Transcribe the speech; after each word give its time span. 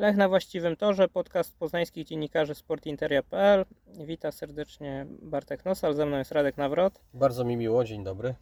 Lech 0.00 0.16
na 0.16 0.28
właściwym 0.28 0.76
torze, 0.76 1.08
podcast 1.08 1.58
poznańskich 1.58 2.06
dziennikarzy 2.06 2.54
sportinteria.pl. 2.54 3.64
Witam 4.04 4.32
serdecznie 4.32 5.06
Bartek 5.22 5.64
Nosal, 5.64 5.94
ze 5.94 6.06
mną 6.06 6.18
jest 6.18 6.32
Radek 6.32 6.56
Nawrot. 6.56 7.00
Bardzo 7.14 7.44
mi 7.44 7.56
miło, 7.56 7.84
dzień 7.84 8.04
dobry. 8.04 8.34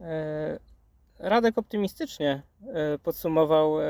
E, 0.00 0.58
Radek 1.18 1.58
optymistycznie 1.58 2.42
e, 2.66 2.98
podsumował 2.98 3.80
e, 3.80 3.86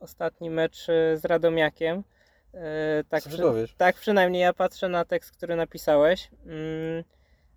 ostatni 0.00 0.50
mecz 0.50 0.86
z 1.14 1.24
Radomiakiem. 1.24 2.02
Tak, 3.08 3.24
przy, 3.24 3.42
tak 3.76 3.96
przynajmniej 3.96 4.42
ja 4.42 4.52
patrzę 4.52 4.88
na 4.88 5.04
tekst, 5.04 5.30
który 5.32 5.56
napisałeś. 5.56 6.30
Mm, 6.46 7.04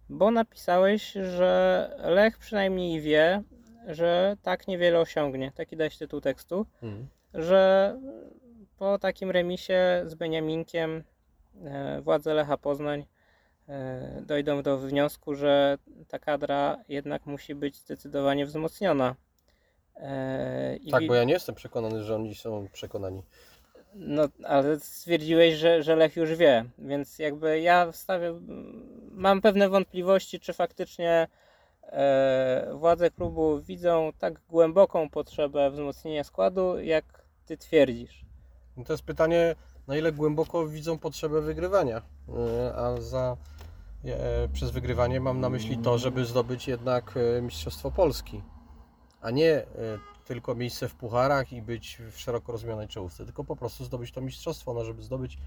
Bo 0.09 0.31
napisałeś, 0.31 1.11
że 1.11 1.91
Lech 2.03 2.37
przynajmniej 2.37 3.01
wie, 3.01 3.43
że 3.87 4.37
tak 4.41 4.67
niewiele 4.67 4.99
osiągnie. 4.99 5.51
Taki 5.55 5.77
dałeś 5.77 5.97
tytuł 5.97 6.21
tekstu. 6.21 6.65
Mhm. 6.83 7.07
że 7.33 7.95
po 8.77 8.99
takim 8.99 9.31
remisie 9.31 10.03
z 10.05 10.15
Beniaminkiem 10.15 11.03
e, 11.63 12.01
władze 12.01 12.33
Lecha 12.33 12.57
Poznań 12.57 13.05
e, 13.69 14.21
dojdą 14.21 14.63
do 14.63 14.77
wniosku, 14.77 15.35
że 15.35 15.77
ta 16.07 16.19
kadra 16.19 16.77
jednak 16.89 17.25
musi 17.25 17.55
być 17.55 17.77
zdecydowanie 17.77 18.45
wzmocniona. 18.45 19.15
E, 19.95 20.75
i 20.75 20.91
Tak, 20.91 21.07
bo 21.07 21.15
ja 21.15 21.23
nie 21.23 21.33
jestem 21.33 21.55
przekonany, 21.55 22.03
że 22.03 22.15
oni 22.15 22.35
są 22.35 22.67
przekonani. 22.73 23.23
No, 23.95 24.27
ale 24.43 24.79
stwierdziłeś, 24.79 25.55
że, 25.55 25.83
że 25.83 25.95
Lech 25.95 26.15
już 26.15 26.35
wie, 26.35 26.65
więc 26.77 27.19
jakby 27.19 27.59
ja 27.59 27.91
wstawię, 27.91 28.33
mam 29.11 29.41
pewne 29.41 29.69
wątpliwości, 29.69 30.39
czy 30.39 30.53
faktycznie 30.53 31.27
e, 31.83 32.69
władze 32.73 33.11
klubu 33.11 33.61
widzą 33.61 34.11
tak 34.19 34.41
głęboką 34.49 35.09
potrzebę 35.09 35.71
wzmocnienia 35.71 36.23
składu, 36.23 36.79
jak 36.79 37.25
ty 37.45 37.57
twierdzisz. 37.57 38.24
No 38.77 38.83
to 38.83 38.93
jest 38.93 39.03
pytanie, 39.03 39.55
na 39.87 39.97
ile 39.97 40.11
głęboko 40.11 40.67
widzą 40.67 40.97
potrzebę 40.97 41.41
wygrywania. 41.41 42.01
E, 42.29 42.75
A 42.75 43.01
za, 43.01 43.37
e, 44.05 44.47
przez 44.53 44.71
wygrywanie 44.71 45.19
mam 45.19 45.39
na 45.39 45.49
myśli 45.49 45.77
to, 45.77 45.97
żeby 45.97 46.25
zdobyć 46.25 46.67
jednak 46.67 47.13
e, 47.37 47.41
Mistrzostwo 47.41 47.91
Polski, 47.91 48.41
a 49.21 49.31
nie 49.31 49.63
tylko 50.25 50.55
miejsce 50.55 50.89
w 50.89 50.95
pucharach 50.95 51.53
i 51.53 51.61
być 51.61 52.01
w 52.11 52.19
szeroko 52.19 52.51
rozumianej 52.51 52.87
czołówce, 52.87 53.25
tylko 53.25 53.43
po 53.43 53.55
prostu 53.55 53.85
zdobyć 53.85 54.11
to 54.11 54.21
mistrzostwo. 54.21 54.73
No, 54.73 54.85
żeby 54.85 55.03
zdobyć 55.03 55.37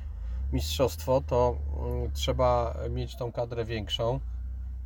mistrzostwo, 0.53 1.23
to 1.27 1.57
mm, 1.81 2.13
trzeba 2.13 2.75
mieć 2.91 3.17
tą 3.17 3.33
kadrę 3.33 3.65
większą 3.65 4.21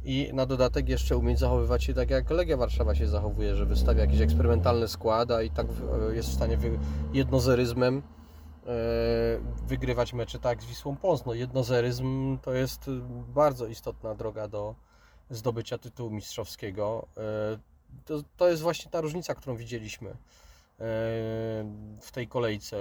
i 0.04 0.30
na 0.34 0.46
dodatek 0.46 0.88
jeszcze 0.88 1.16
umieć 1.16 1.38
zachowywać 1.38 1.84
się 1.84 1.94
tak, 1.94 2.10
jak 2.10 2.30
Legia 2.30 2.56
Warszawa 2.56 2.94
się 2.94 3.08
zachowuje, 3.08 3.56
że 3.56 3.66
wystawia 3.66 4.00
jakiś 4.00 4.20
eksperymentalny 4.20 4.88
skład, 4.88 5.30
a 5.30 5.42
i 5.42 5.50
tak 5.50 5.66
jest 6.12 6.28
w 6.28 6.34
stanie 6.34 6.56
wy, 6.56 6.78
jednozeryzmem 7.12 8.02
wygrywać 9.66 10.12
mecze 10.12 10.38
tak 10.38 10.62
z 10.62 10.66
Wisłą 10.66 10.96
Płock. 10.96 11.26
No, 11.26 11.34
jednozeryzm 11.34 12.38
to 12.38 12.52
jest 12.52 12.90
bardzo 13.28 13.66
istotna 13.66 14.14
droga 14.14 14.48
do 14.48 14.74
zdobycia 15.30 15.78
tytułu 15.78 16.10
mistrzowskiego. 16.10 17.06
E, 17.16 17.58
To, 18.04 18.22
to 18.36 18.48
jest 18.48 18.62
właśnie 18.62 18.90
ta 18.90 19.00
różnica, 19.00 19.34
którą 19.34 19.56
widzieliśmy 19.56 20.10
e, 20.10 20.14
w 22.00 22.10
tej 22.12 22.28
kolejce. 22.28 22.76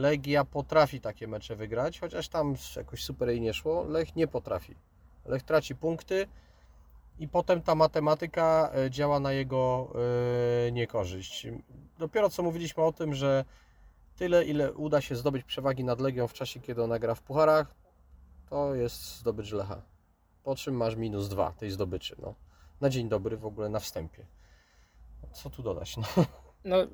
Legia 0.00 0.44
potrafi 0.44 1.00
takie 1.00 1.28
mecze 1.28 1.56
wygrać, 1.56 2.00
chociaż 2.00 2.28
tam 2.28 2.54
jakoś 2.76 3.04
super 3.04 3.28
jej 3.28 3.40
nie 3.40 3.54
szło. 3.54 3.84
Lech 3.84 4.16
nie 4.16 4.26
potrafi. 4.28 4.74
Lech 5.24 5.42
traci 5.42 5.74
punkty 5.74 6.26
i 7.18 7.28
potem 7.28 7.62
ta 7.62 7.74
matematyka 7.74 8.70
e, 8.74 8.90
działa 8.90 9.20
na 9.20 9.32
jego 9.32 9.92
e, 10.68 10.72
niekorzyść. 10.72 11.46
Dopiero 11.98 12.30
co 12.30 12.42
mówiliśmy 12.42 12.82
o 12.82 12.92
tym, 12.92 13.14
że 13.14 13.44
tyle, 14.16 14.44
ile 14.44 14.72
uda 14.72 15.00
się 15.00 15.16
zdobyć 15.16 15.44
przewagi 15.44 15.84
nad 15.84 16.00
Legią 16.00 16.28
w 16.28 16.32
czasie, 16.32 16.60
kiedy 16.60 16.82
ona 16.82 16.98
gra 16.98 17.14
w 17.14 17.22
pucharach, 17.22 17.74
to 18.50 18.74
jest 18.74 19.18
zdobycz 19.18 19.52
Lecha. 19.52 19.82
Po 20.42 20.56
czym 20.56 20.74
masz 20.74 20.96
minus 20.96 21.28
dwa 21.28 21.52
tej 21.52 21.70
zdobyczy. 21.70 22.16
No. 22.18 22.34
Na 22.80 22.90
dzień 22.90 23.08
dobry 23.08 23.36
w 23.36 23.46
ogóle 23.46 23.68
na 23.68 23.78
wstępie. 23.78 24.26
Co 25.32 25.50
tu 25.50 25.62
dodać? 25.62 25.96
No. 25.96 26.04
No, 26.64 26.82
y, 26.82 26.88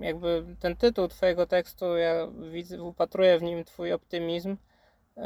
jakby 0.00 0.56
ten 0.60 0.76
tytuł 0.76 1.08
Twojego 1.08 1.46
tekstu, 1.46 1.96
ja 1.96 2.28
widzę, 2.52 2.82
upatruję 2.82 3.38
w 3.38 3.42
nim 3.42 3.64
Twój 3.64 3.92
optymizm, 3.92 4.50
y, 4.50 5.20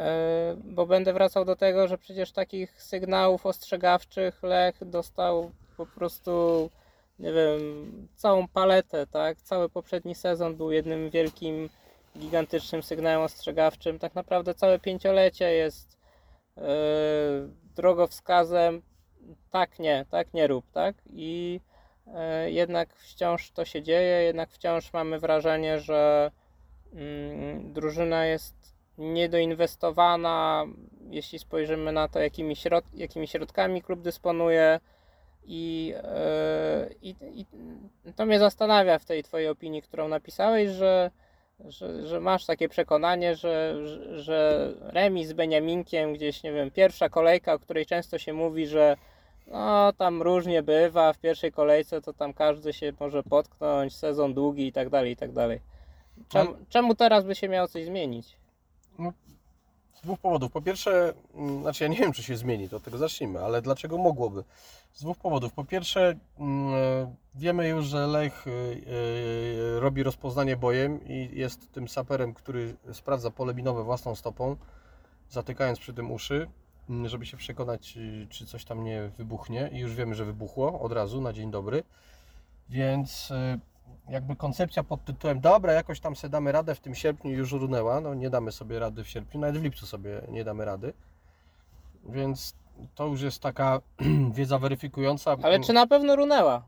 bo 0.63 0.85
będę 0.85 1.13
wracał 1.13 1.45
do 1.45 1.55
tego, 1.55 1.87
że 1.87 1.97
przecież 1.97 2.31
takich 2.31 2.81
sygnałów 2.81 3.45
ostrzegawczych 3.45 4.43
Lech 4.43 4.89
dostał 4.89 5.51
po 5.77 5.85
prostu, 5.85 6.69
nie 7.19 7.33
wiem, 7.33 8.07
całą 8.15 8.47
paletę, 8.47 9.07
tak? 9.07 9.41
Cały 9.41 9.69
poprzedni 9.69 10.15
sezon 10.15 10.55
był 10.55 10.71
jednym 10.71 11.09
wielkim, 11.09 11.69
gigantycznym 12.17 12.83
sygnałem 12.83 13.21
ostrzegawczym. 13.21 13.99
Tak 13.99 14.15
naprawdę 14.15 14.53
całe 14.53 14.79
pięciolecie 14.79 15.53
jest 15.53 15.97
y, 16.57 16.61
drogowskazem 17.75 18.81
tak 19.51 19.79
nie, 19.79 20.05
tak 20.09 20.33
nie 20.33 20.47
rób, 20.47 20.65
tak? 20.71 20.95
I 21.13 21.61
e, 22.07 22.51
jednak 22.51 22.95
wciąż 22.95 23.51
to 23.51 23.65
się 23.65 23.81
dzieje, 23.81 24.23
jednak 24.23 24.51
wciąż 24.51 24.93
mamy 24.93 25.19
wrażenie, 25.19 25.79
że 25.79 26.31
mm, 26.93 27.73
drużyna 27.73 28.25
jest 28.25 28.55
niedoinwestowana, 28.97 30.65
jeśli 31.09 31.39
spojrzymy 31.39 31.91
na 31.91 32.07
to, 32.07 32.19
jakimi, 32.19 32.55
środ 32.55 32.85
jakimi 32.93 33.27
środkami 33.27 33.81
klub 33.81 34.01
dysponuje. 34.01 34.79
I, 35.43 35.93
e, 36.03 36.89
i, 37.01 37.15
I 38.05 38.13
to 38.15 38.25
mnie 38.25 38.39
zastanawia 38.39 38.99
w 38.99 39.05
tej 39.05 39.23
Twojej 39.23 39.47
opinii, 39.47 39.81
którą 39.81 40.07
napisałeś, 40.07 40.69
że, 40.69 41.11
że, 41.59 42.07
że 42.07 42.19
masz 42.19 42.45
takie 42.45 42.69
przekonanie, 42.69 43.35
że, 43.35 43.87
że, 43.87 44.19
że 44.19 44.73
remis 44.81 45.27
z 45.27 45.33
Beniaminkiem, 45.33 46.13
gdzieś, 46.13 46.43
nie 46.43 46.51
wiem, 46.51 46.71
pierwsza 46.71 47.09
kolejka, 47.09 47.53
o 47.53 47.59
której 47.59 47.85
często 47.85 48.17
się 48.17 48.33
mówi, 48.33 48.67
że 48.67 48.97
no 49.47 49.93
tam 49.93 50.21
różnie 50.21 50.63
bywa, 50.63 51.13
w 51.13 51.19
pierwszej 51.19 51.51
kolejce 51.51 52.01
to 52.01 52.13
tam 52.13 52.33
każdy 52.33 52.73
się 52.73 52.93
może 52.99 53.23
potknąć, 53.23 53.95
sezon 53.95 54.33
długi 54.33 54.67
i 54.67 54.71
tak 54.71 54.89
dalej, 54.89 55.11
i 55.11 55.15
tak 55.15 55.31
dalej. 55.31 55.59
Czemu, 56.27 56.55
czemu 56.69 56.95
teraz 56.95 57.25
by 57.25 57.35
się 57.35 57.49
miało 57.49 57.67
coś 57.67 57.85
zmienić? 57.85 58.37
Z 59.99 60.01
dwóch 60.01 60.19
powodów. 60.19 60.51
Po 60.51 60.61
pierwsze, 60.61 61.13
mm, 61.35 61.61
znaczy 61.61 61.83
ja 61.83 61.89
nie 61.89 61.97
wiem, 61.97 62.11
czy 62.11 62.23
się 62.23 62.37
zmieni, 62.37 62.69
to 62.69 62.77
od 62.77 62.83
tego 62.83 62.97
zacznijmy, 62.97 63.39
ale 63.39 63.61
dlaczego 63.61 63.97
mogłoby? 63.97 64.43
Z 64.93 65.01
dwóch 65.01 65.17
powodów. 65.17 65.53
Po 65.53 65.65
pierwsze, 65.65 66.15
mm, 66.39 66.73
e, 66.73 67.15
wiemy 67.35 67.67
już, 67.67 67.85
że 67.85 68.07
Lech 68.07 68.47
y, 68.47 68.51
y, 68.51 69.79
robi 69.79 70.03
rozpoznanie 70.03 70.57
bojem 70.57 71.07
i 71.07 71.29
jest 71.33 71.71
tym 71.71 71.87
saperem, 71.87 72.33
który 72.33 72.75
sprawdza 72.93 73.31
pole 73.31 73.53
minowe 73.53 73.83
własną 73.83 74.15
stopą, 74.15 74.55
zatykając 75.29 75.79
przy 75.79 75.93
tym 75.93 76.11
uszy, 76.11 76.47
mm, 76.89 77.07
żeby 77.09 77.25
się 77.25 77.37
przekonać, 77.37 77.97
czy- 78.29 78.45
coś 78.45 78.65
tam 78.65 78.83
nie 78.83 79.11
wybuchnie. 79.17 79.69
I 79.73 79.77
już 79.77 79.95
wiemy, 79.95 80.15
że 80.15 80.25
wybuchło 80.25 80.79
od 80.81 80.91
razu 80.91 81.21
na 81.21 81.33
dzień 81.33 81.51
dobry. 81.51 81.83
Więc 82.69 83.33
jakby 84.09 84.35
koncepcja 84.35 84.83
pod 84.83 85.05
tytułem 85.05 85.39
dobra, 85.39 85.73
jakoś 85.73 85.99
tam 85.99 86.15
sobie 86.15 86.31
damy 86.31 86.51
radę 86.51 86.75
w 86.75 86.79
tym 86.79 86.95
sierpniu 86.95 87.31
już 87.31 87.51
runęła, 87.51 88.01
no 88.01 88.13
nie 88.13 88.29
damy 88.29 88.51
sobie 88.51 88.79
rady 88.79 89.03
w 89.03 89.07
sierpniu, 89.07 89.39
nawet 89.39 89.57
w 89.57 89.63
lipcu 89.63 89.85
sobie 89.85 90.21
nie 90.29 90.43
damy 90.43 90.65
rady. 90.65 90.93
Więc 92.03 92.55
to 92.95 93.05
już 93.07 93.21
jest 93.21 93.41
taka 93.41 93.81
wiedza 94.37 94.59
weryfikująca. 94.59 95.35
Ale 95.43 95.59
czy 95.59 95.73
na 95.73 95.87
pewno 95.87 96.15
runęła? 96.15 96.67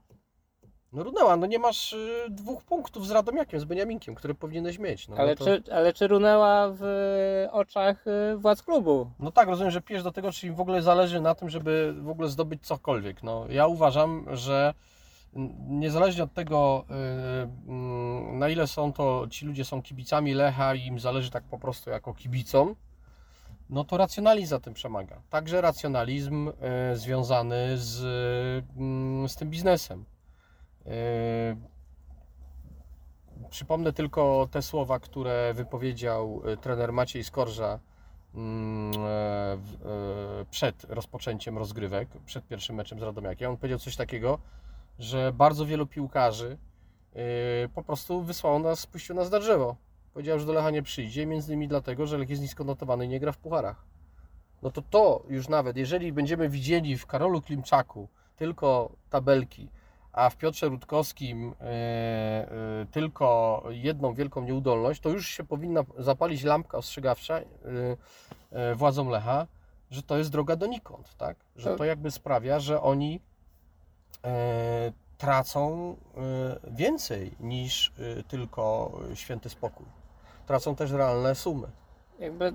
No 0.93 1.03
runęła, 1.03 1.37
no 1.37 1.45
nie 1.45 1.59
masz 1.59 1.93
y, 1.93 2.27
dwóch 2.29 2.63
punktów 2.63 3.07
z 3.07 3.11
Radomiakiem, 3.11 3.59
z 3.59 3.63
Beniaminkiem, 3.63 4.15
które 4.15 4.35
powinieneś 4.35 4.79
mieć. 4.79 5.07
No, 5.07 5.15
Ale, 5.15 5.29
no 5.29 5.35
to, 5.35 5.45
czy, 5.45 5.73
ale 5.73 5.93
czy 5.93 6.07
runęła 6.07 6.67
w 6.71 6.83
oczach 7.51 8.07
y, 8.07 8.37
władz 8.37 8.63
klubu? 8.63 9.09
No 9.19 9.31
tak, 9.31 9.47
rozumiem, 9.47 9.71
że 9.71 9.81
pijesz 9.81 10.03
do 10.03 10.11
tego, 10.11 10.31
czy 10.31 10.47
im 10.47 10.55
w 10.55 10.61
ogóle 10.61 10.81
zależy 10.81 11.21
na 11.21 11.35
tym, 11.35 11.49
żeby 11.49 11.93
w 12.01 12.09
ogóle 12.09 12.29
zdobyć 12.29 12.67
cokolwiek. 12.67 13.23
No, 13.23 13.45
ja 13.49 13.67
uważam, 13.67 14.25
że 14.31 14.73
niezależnie 15.67 16.23
od 16.23 16.33
tego, 16.33 16.85
y, 16.89 17.69
mm, 17.69 18.39
na 18.39 18.49
ile 18.49 18.67
są 18.67 18.93
to, 18.93 19.27
ci 19.29 19.45
ludzie 19.45 19.65
są 19.65 19.81
kibicami 19.81 20.33
Lecha 20.33 20.75
i 20.75 20.85
im 20.85 20.99
zależy 20.99 21.31
tak 21.31 21.43
po 21.43 21.59
prostu 21.59 21.89
jako 21.89 22.13
kibicom, 22.13 22.75
no 23.69 23.83
to 23.83 23.97
racjonalizm 23.97 24.49
za 24.49 24.59
tym 24.59 24.73
przemaga. 24.73 25.21
Także 25.29 25.61
racjonalizm 25.61 26.49
y, 26.49 26.51
związany 26.97 27.77
z, 27.77 28.03
mm, 28.77 29.29
z 29.29 29.35
tym 29.35 29.49
biznesem. 29.49 30.05
Y, 30.87 30.91
Przypomnę 33.49 33.93
tylko 33.93 34.47
te 34.51 34.61
słowa, 34.61 34.99
które 34.99 35.53
wypowiedział 35.53 36.41
trener 36.61 36.93
Maciej 36.93 37.23
Skorża 37.23 37.79
mm, 38.35 38.91
przed 40.51 40.83
rozpoczęciem 40.83 41.57
rozgrywek, 41.57 42.09
przed 42.25 42.47
pierwszym 42.47 42.75
meczem 42.75 42.99
z 42.99 43.03
Radomiakiem. 43.03 43.51
On 43.51 43.57
powiedział 43.57 43.79
coś 43.79 43.95
takiego, 43.95 44.39
że 45.01 45.33
bardzo 45.33 45.65
wielu 45.65 45.87
piłkarzy 45.87 46.57
y, 47.65 47.69
po 47.75 47.83
prostu 47.83 48.21
wysłało 48.21 48.59
nas, 48.59 48.79
spuściło 48.79 49.19
nas 49.19 49.31
na 49.31 49.39
drzewo. 49.39 49.75
Powiedział, 50.13 50.39
że 50.39 50.45
do 50.45 50.53
Lecha 50.53 50.69
nie 50.71 50.83
przyjdzie, 50.83 51.25
między 51.25 51.53
innymi 51.53 51.67
dlatego, 51.67 52.07
że 52.07 52.17
Lech 52.17 52.29
jest 52.29 52.41
nisko 52.41 52.63
notowany 52.63 53.05
i 53.05 53.07
nie 53.09 53.19
gra 53.19 53.31
w 53.31 53.37
pucharach. 53.37 53.85
No 54.61 54.71
to 54.71 54.81
to 54.81 55.23
już 55.29 55.49
nawet, 55.49 55.77
jeżeli 55.77 56.13
będziemy 56.13 56.49
widzieli 56.49 56.97
w 56.97 57.05
Karolu 57.05 57.41
Klimczaku 57.41 58.07
tylko 58.35 58.91
tabelki, 59.09 59.69
a 60.13 60.29
w 60.29 60.37
Piotrze 60.37 60.67
Rutkowskim 60.69 61.53
e, 61.61 61.65
e, 61.65 62.85
tylko 62.91 63.63
jedną 63.69 64.13
wielką 64.13 64.43
nieudolność, 64.43 65.01
to 65.01 65.09
już 65.09 65.27
się 65.27 65.43
powinna 65.43 65.83
zapalić 65.97 66.43
lampka 66.43 66.77
ostrzegawcza 66.77 67.39
władzom 68.75 69.09
Lecha, 69.09 69.47
że 69.89 70.03
to 70.03 70.17
jest 70.17 70.31
droga 70.31 70.55
donikąd, 70.55 71.15
tak? 71.17 71.37
Że 71.55 71.75
To- 71.75 71.85
jakby 71.85 72.11
sprawia, 72.11 72.59
że 72.59 72.81
oni 72.81 73.21
tracą 75.17 75.95
e, 76.17 76.71
więcej 76.71 77.31
niż 77.39 77.91
e, 78.19 78.23
tylko 78.23 78.91
święty 79.13 79.49
spokój. 79.49 79.85
Tracą 80.47 80.75
też 80.75 80.91
realne 80.91 81.35
sumy. 81.35 81.67
jakby 82.19 82.53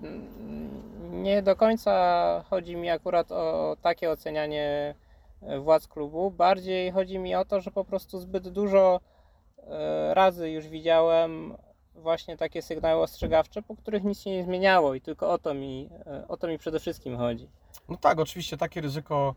nie 1.10 1.42
do 1.42 1.56
końca 1.56 2.44
chodzi 2.50 2.76
mi 2.76 2.90
akurat 2.90 3.32
o 3.32 3.76
takie 3.82 4.10
ocenianie 4.10 4.94
e, 5.42 5.58
władz 5.58 5.88
klubu. 5.88 6.30
Bardziej 6.30 6.90
chodzi 6.92 7.18
mi 7.18 7.34
o 7.34 7.44
to, 7.44 7.60
że 7.60 7.70
po 7.70 7.84
prostu 7.84 8.18
zbyt 8.18 8.48
dużo 8.48 9.00
e, 9.58 10.14
razy 10.14 10.50
już 10.50 10.68
widziałem 10.68 11.56
właśnie 11.94 12.36
takie 12.36 12.62
sygnały 12.62 13.02
ostrzegawcze, 13.02 13.62
po 13.62 13.76
których 13.76 14.04
nic 14.04 14.20
się 14.20 14.30
nie 14.30 14.44
zmieniało 14.44 14.94
i 14.94 15.00
tylko 15.00 15.30
o 15.32 15.38
to 15.38 15.54
mi, 15.54 15.90
e, 16.06 16.28
o 16.28 16.36
to 16.36 16.48
mi 16.48 16.58
przede 16.58 16.80
wszystkim 16.80 17.16
chodzi. 17.16 17.48
No 17.88 17.96
tak, 17.96 18.18
oczywiście 18.20 18.56
takie 18.56 18.80
ryzyko, 18.80 19.34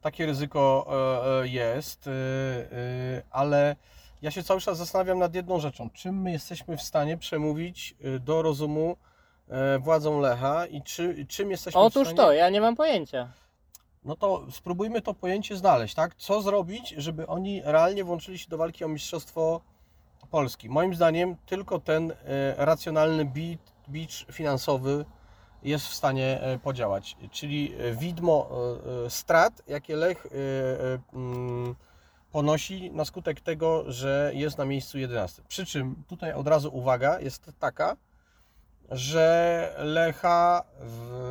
takie 0.00 0.26
ryzyko 0.26 0.86
e, 0.88 1.42
e, 1.42 1.48
jest, 1.48 2.06
e, 2.06 2.10
ale 3.30 3.76
ja 4.22 4.30
się 4.30 4.42
cały 4.42 4.60
czas 4.60 4.78
zastanawiam 4.78 5.18
nad 5.18 5.34
jedną 5.34 5.60
rzeczą. 5.60 5.90
Czym 5.90 6.22
my 6.22 6.32
jesteśmy 6.32 6.76
w 6.76 6.82
stanie 6.82 7.16
przemówić 7.16 7.94
do 8.20 8.42
rozumu 8.42 8.96
władzom 9.80 10.20
Lecha 10.20 10.66
i 10.66 10.82
czy, 10.82 11.26
czym 11.28 11.50
jesteśmy 11.50 11.80
w 11.80 11.84
Otóż 11.84 12.02
stanie... 12.02 12.16
to, 12.16 12.32
ja 12.32 12.50
nie 12.50 12.60
mam 12.60 12.76
pojęcia. 12.76 13.28
No 14.04 14.16
to 14.16 14.46
spróbujmy 14.50 15.02
to 15.02 15.14
pojęcie 15.14 15.56
znaleźć, 15.56 15.94
tak? 15.94 16.14
Co 16.14 16.42
zrobić, 16.42 16.88
żeby 16.88 17.26
oni 17.26 17.62
realnie 17.64 18.04
włączyli 18.04 18.38
się 18.38 18.48
do 18.48 18.58
walki 18.58 18.84
o 18.84 18.88
Mistrzostwo 18.88 19.60
Polski? 20.30 20.68
Moim 20.68 20.94
zdaniem 20.94 21.36
tylko 21.46 21.78
ten 21.78 22.12
racjonalny 22.56 23.24
bit, 23.24 23.60
bicz 23.88 24.26
finansowy 24.32 25.04
jest 25.62 25.86
w 25.86 25.94
stanie 25.94 26.40
e, 26.40 26.58
podziałać. 26.58 27.16
Czyli 27.30 27.74
e, 27.78 27.94
widmo 27.94 28.50
e, 29.06 29.10
strat, 29.10 29.62
jakie 29.68 29.96
Lech 29.96 30.26
mm, 31.12 31.74
ponosi 32.32 32.90
na 32.90 33.04
skutek 33.04 33.40
tego, 33.40 33.92
że 33.92 34.32
jest 34.34 34.58
na 34.58 34.64
miejscu 34.64 34.98
11. 34.98 35.42
Przy 35.48 35.66
czym 35.66 36.02
tutaj 36.08 36.32
od 36.32 36.48
razu 36.48 36.76
uwaga 36.76 37.20
jest 37.20 37.52
taka, 37.58 37.96
że 38.90 39.74
Lecha 39.78 40.64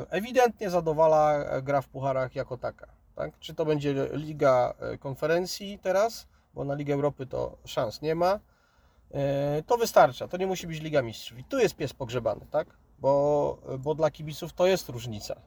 ewidentnie 0.09 0.69
zadowala 0.69 1.45
gra 1.61 1.81
w 1.81 1.87
pucharach 1.87 2.35
jako 2.35 2.57
taka. 2.57 2.87
Tak? 3.15 3.39
Czy 3.39 3.53
to 3.53 3.65
będzie 3.65 4.09
Liga 4.13 4.73
Konferencji 4.99 5.79
teraz, 5.81 6.27
bo 6.53 6.63
na 6.63 6.73
Ligę 6.73 6.93
Europy 6.93 7.25
to 7.25 7.57
szans 7.65 8.01
nie 8.01 8.15
ma, 8.15 8.39
to 9.67 9.77
wystarcza. 9.77 10.27
To 10.27 10.37
nie 10.37 10.47
musi 10.47 10.67
być 10.67 10.81
Liga 10.81 11.01
Mistrzów. 11.01 11.39
I 11.39 11.43
tu 11.43 11.59
jest 11.59 11.75
pies 11.75 11.93
pogrzebany, 11.93 12.45
tak? 12.51 12.67
Bo, 13.01 13.57
bo 13.79 13.95
dla 13.95 14.11
kibiców 14.11 14.53
to 14.53 14.67
jest 14.67 14.89
różnica. 14.89 15.41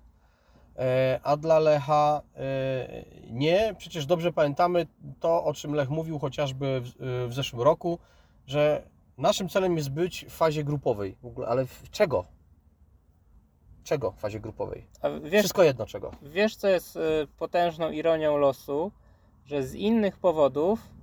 E, 0.78 1.20
A 1.22 1.36
dla 1.36 1.58
Lecha 1.58 2.22
e, 2.36 3.04
nie. 3.30 3.74
Przecież 3.78 4.06
dobrze 4.06 4.32
pamiętamy 4.32 4.86
to, 5.20 5.44
o 5.44 5.54
czym 5.54 5.74
Lech 5.74 5.90
mówił 5.90 6.18
chociażby 6.18 6.80
w, 6.80 7.26
w 7.28 7.34
zeszłym 7.34 7.62
roku, 7.62 7.98
że 8.46 8.82
naszym 9.18 9.48
celem 9.48 9.76
jest 9.76 9.90
być 9.90 10.26
w 10.28 10.32
fazie 10.32 10.64
grupowej. 10.64 11.16
W 11.22 11.26
ogóle, 11.26 11.46
ale 11.46 11.66
w 11.66 11.90
czego? 11.90 12.24
Czego 13.84 14.10
w 14.10 14.18
fazie 14.18 14.40
grupowej? 14.40 14.86
Wiesz, 15.22 15.40
Wszystko 15.40 15.62
jedno 15.62 15.86
czego. 15.86 16.10
Wiesz, 16.22 16.56
co 16.56 16.68
jest 16.68 16.98
potężną 17.38 17.90
ironią 17.90 18.36
losu, 18.36 18.92
że 19.44 19.62
z 19.62 19.74
innych 19.74 20.18
powodów, 20.18 20.80
e, 20.80 21.01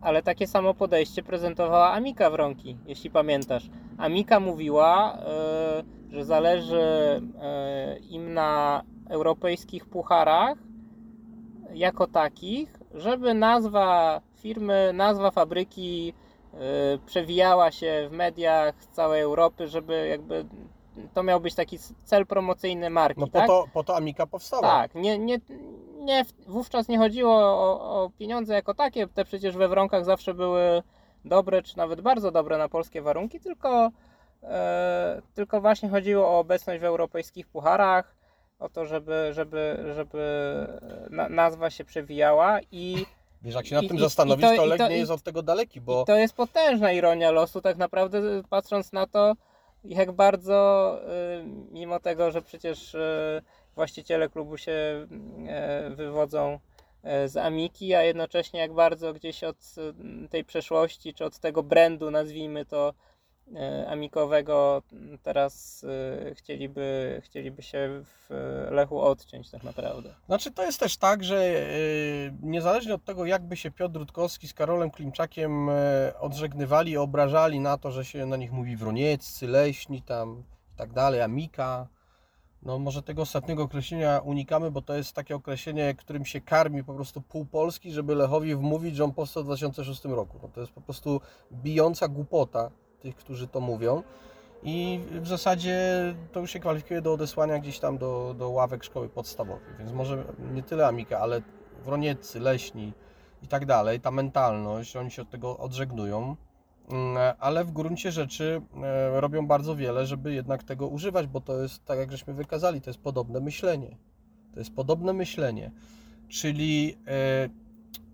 ale 0.00 0.22
takie 0.22 0.46
samo 0.46 0.74
podejście 0.74 1.22
prezentowała 1.22 1.92
Amika 1.92 2.30
Wronki, 2.30 2.76
jeśli 2.86 3.10
pamiętasz. 3.10 3.70
Amika 3.98 4.40
mówiła, 4.40 5.18
e, 5.18 5.82
że 6.10 6.24
zależy 6.24 6.80
e, 7.40 7.98
im 7.98 8.34
na 8.34 8.82
europejskich 9.08 9.86
pucharach 9.86 10.58
jako 11.74 12.06
takich, 12.06 12.78
żeby 12.94 13.34
nazwa 13.34 14.20
firmy, 14.36 14.90
nazwa 14.94 15.30
fabryki 15.30 16.12
e, 16.54 16.58
przewijała 17.06 17.70
się 17.70 18.08
w 18.10 18.12
mediach 18.12 18.74
z 18.82 18.88
całej 18.88 19.22
Europy, 19.22 19.68
żeby 19.68 20.08
jakby 20.08 20.44
to 21.14 21.22
miał 21.22 21.40
być 21.40 21.54
taki 21.54 21.78
cel 22.04 22.26
promocyjny 22.26 22.90
marki, 22.90 23.20
No 23.20 23.26
po, 23.26 23.32
tak? 23.32 23.46
to, 23.46 23.64
po 23.72 23.84
to 23.84 23.96
Amika 23.96 24.26
powstała. 24.26 24.62
Tak, 24.62 24.94
nie, 24.94 25.18
nie, 25.18 25.38
nie, 25.98 26.24
wówczas 26.46 26.88
nie 26.88 26.98
chodziło 26.98 27.34
o, 27.36 27.80
o 28.02 28.10
pieniądze 28.18 28.54
jako 28.54 28.74
takie, 28.74 29.06
te 29.08 29.24
przecież 29.24 29.56
we 29.56 29.68
wronkach 29.68 30.04
zawsze 30.04 30.34
były 30.34 30.82
dobre, 31.24 31.62
czy 31.62 31.76
nawet 31.76 32.00
bardzo 32.00 32.30
dobre 32.30 32.58
na 32.58 32.68
polskie 32.68 33.02
warunki, 33.02 33.40
tylko, 33.40 33.90
e, 34.42 35.22
tylko 35.34 35.60
właśnie 35.60 35.88
chodziło 35.88 36.28
o 36.28 36.38
obecność 36.38 36.80
w 36.80 36.84
europejskich 36.84 37.46
pucharach, 37.46 38.16
o 38.58 38.68
to, 38.68 38.84
żeby, 38.86 39.28
żeby, 39.32 39.78
żeby 39.94 40.18
na, 41.10 41.28
nazwa 41.28 41.70
się 41.70 41.84
przewijała 41.84 42.58
i, 42.72 43.06
Wiesz, 43.42 43.54
jak 43.54 43.66
się 43.66 43.74
nad 43.74 43.84
I- 43.84 43.88
tym 43.88 43.96
i- 43.96 44.00
zastanowić, 44.00 44.46
i 44.46 44.48
to- 44.48 44.56
to 44.56 44.64
Lech 44.64 44.78
to- 44.78 44.88
nie 44.88 44.96
jest 44.98 45.10
od 45.10 45.22
tego 45.22 45.42
daleki, 45.42 45.80
bo 45.80 46.04
to 46.04 46.16
jest 46.16 46.34
potężna 46.36 46.92
ironia 46.92 47.30
losu, 47.30 47.60
tak 47.60 47.76
naprawdę 47.76 48.20
patrząc 48.50 48.92
na 48.92 49.06
to, 49.06 49.32
jak 49.84 50.12
bardzo, 50.12 50.98
y, 51.40 51.44
mimo 51.70 52.00
tego, 52.00 52.30
że 52.30 52.42
przecież 52.42 52.94
y, 52.94 53.42
właściciele 53.78 54.28
klubu 54.28 54.56
się 54.56 55.06
y, 55.90 55.94
wywodzą 55.94 56.58
y, 57.24 57.28
z 57.28 57.36
Amiki, 57.36 57.94
a 57.94 58.02
jednocześnie 58.02 58.60
jak 58.60 58.72
bardzo 58.72 59.12
gdzieś 59.12 59.44
od 59.44 59.56
y, 60.24 60.28
tej 60.28 60.44
przeszłości, 60.44 61.14
czy 61.14 61.24
od 61.24 61.38
tego 61.38 61.62
brandu, 61.62 62.10
nazwijmy 62.10 62.64
to, 62.64 62.94
y, 63.48 63.88
amikowego, 63.88 64.82
y, 65.14 65.18
teraz 65.22 65.84
chcieliby, 66.34 67.20
chcieliby 67.24 67.62
się 67.62 68.02
w 68.04 68.28
Lechu 68.70 69.00
odciąć 69.00 69.50
tak 69.50 69.64
naprawdę. 69.64 70.14
Znaczy 70.26 70.50
to 70.50 70.64
jest 70.64 70.80
też 70.80 70.96
tak, 70.96 71.24
że 71.24 71.66
niezależnie 72.42 72.94
od 72.94 73.04
tego, 73.04 73.26
jakby 73.26 73.56
się 73.56 73.70
Piotr 73.70 73.98
Rutkowski 73.98 74.48
z 74.48 74.54
Karolem 74.54 74.90
Klimczakiem 74.90 75.70
e, 75.70 76.12
odżegnywali, 76.20 76.96
obrażali 76.96 77.60
na 77.60 77.78
to, 77.78 77.90
że 77.90 78.04
się 78.04 78.26
na 78.26 78.36
nich 78.36 78.52
mówi 78.52 78.76
wronieccy, 78.76 79.46
leśni 79.46 80.02
tam 80.02 80.42
i 80.74 80.76
tak 80.76 80.92
dalej, 80.92 81.20
amika. 81.22 81.88
No 82.68 82.78
może 82.78 83.02
tego 83.02 83.22
ostatniego 83.22 83.62
określenia 83.62 84.20
unikamy, 84.24 84.70
bo 84.70 84.82
to 84.82 84.94
jest 84.94 85.12
takie 85.12 85.36
określenie, 85.36 85.94
którym 85.94 86.24
się 86.24 86.40
karmi 86.40 86.84
po 86.84 86.94
prostu 86.94 87.20
pół 87.20 87.46
Polski, 87.46 87.92
żeby 87.92 88.14
Lechowi 88.14 88.54
wmówić, 88.54 88.96
że 88.96 89.04
on 89.04 89.12
powstał 89.12 89.42
w 89.42 89.46
2006 89.46 90.04
roku. 90.04 90.38
No 90.42 90.48
to 90.48 90.60
jest 90.60 90.72
po 90.72 90.80
prostu 90.80 91.20
bijąca 91.52 92.08
głupota 92.08 92.70
tych, 93.00 93.16
którzy 93.16 93.46
to 93.46 93.60
mówią. 93.60 94.02
I 94.62 95.00
w 95.10 95.28
zasadzie 95.28 95.78
to 96.32 96.40
już 96.40 96.50
się 96.50 96.60
kwalifikuje 96.60 97.02
do 97.02 97.12
odesłania 97.12 97.58
gdzieś 97.58 97.78
tam 97.78 97.98
do, 97.98 98.34
do 98.38 98.48
ławek 98.48 98.84
szkoły 98.84 99.08
podstawowej. 99.08 99.74
Więc 99.78 99.92
może 99.92 100.24
nie 100.54 100.62
tyle 100.62 100.86
Amika, 100.86 101.18
ale 101.18 101.42
wronieccy, 101.84 102.40
leśni 102.40 102.92
i 103.42 103.46
tak 103.46 103.66
dalej, 103.66 104.00
ta 104.00 104.10
mentalność, 104.10 104.96
oni 104.96 105.10
się 105.10 105.22
od 105.22 105.30
tego 105.30 105.58
odżegnują, 105.58 106.36
ale 107.38 107.64
w 107.64 107.72
gruncie 107.72 108.12
rzeczy 108.12 108.62
e, 108.82 109.20
robią 109.20 109.46
bardzo 109.46 109.76
wiele, 109.76 110.06
żeby 110.06 110.34
jednak 110.34 110.62
tego 110.62 110.86
używać, 110.86 111.26
bo 111.26 111.40
to 111.40 111.62
jest, 111.62 111.84
tak 111.84 111.98
jak 111.98 112.10
żeśmy 112.10 112.34
wykazali, 112.34 112.80
to 112.80 112.90
jest 112.90 113.00
podobne 113.00 113.40
myślenie. 113.40 113.96
To 114.52 114.60
jest 114.60 114.74
podobne 114.74 115.12
myślenie, 115.12 115.70
czyli 116.28 116.98
e, 117.06 117.48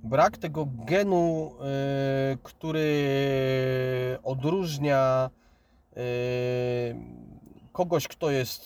brak 0.02 0.38
tego 0.38 0.66
genu, 0.66 1.54
e, 1.60 2.36
który 2.42 4.18
odróżnia 4.22 5.30
kogoś, 7.72 8.08
kto 8.08 8.30
jest, 8.30 8.62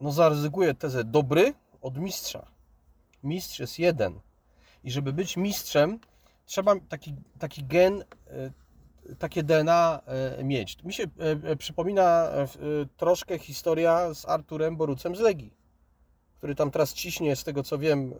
no 0.00 0.12
zaryzykuję 0.12 0.74
tezę, 0.74 1.04
dobry 1.04 1.54
od 1.82 1.98
mistrza. 1.98 2.46
Mistrz 3.22 3.60
jest 3.60 3.78
jeden. 3.78 4.20
I 4.84 4.90
żeby 4.90 5.12
być 5.12 5.36
mistrzem, 5.36 5.98
trzeba 6.46 6.74
taki, 6.88 7.14
taki 7.38 7.64
gen, 7.64 8.04
takie 9.18 9.42
DNA 9.42 10.00
e, 10.06 10.44
mieć. 10.44 10.84
Mi 10.84 10.92
się 10.92 11.02
e, 11.02 11.50
e, 11.50 11.56
przypomina 11.56 12.28
troszkę 12.96 13.38
historia 13.38 14.14
z 14.14 14.28
Arturem 14.28 14.76
Borucem 14.76 15.16
z 15.16 15.20
Legii, 15.20 15.54
który 16.38 16.54
tam 16.54 16.70
teraz 16.70 16.94
ciśnie, 16.94 17.36
z 17.36 17.44
tego 17.44 17.62
co 17.62 17.78
wiem, 17.78 18.14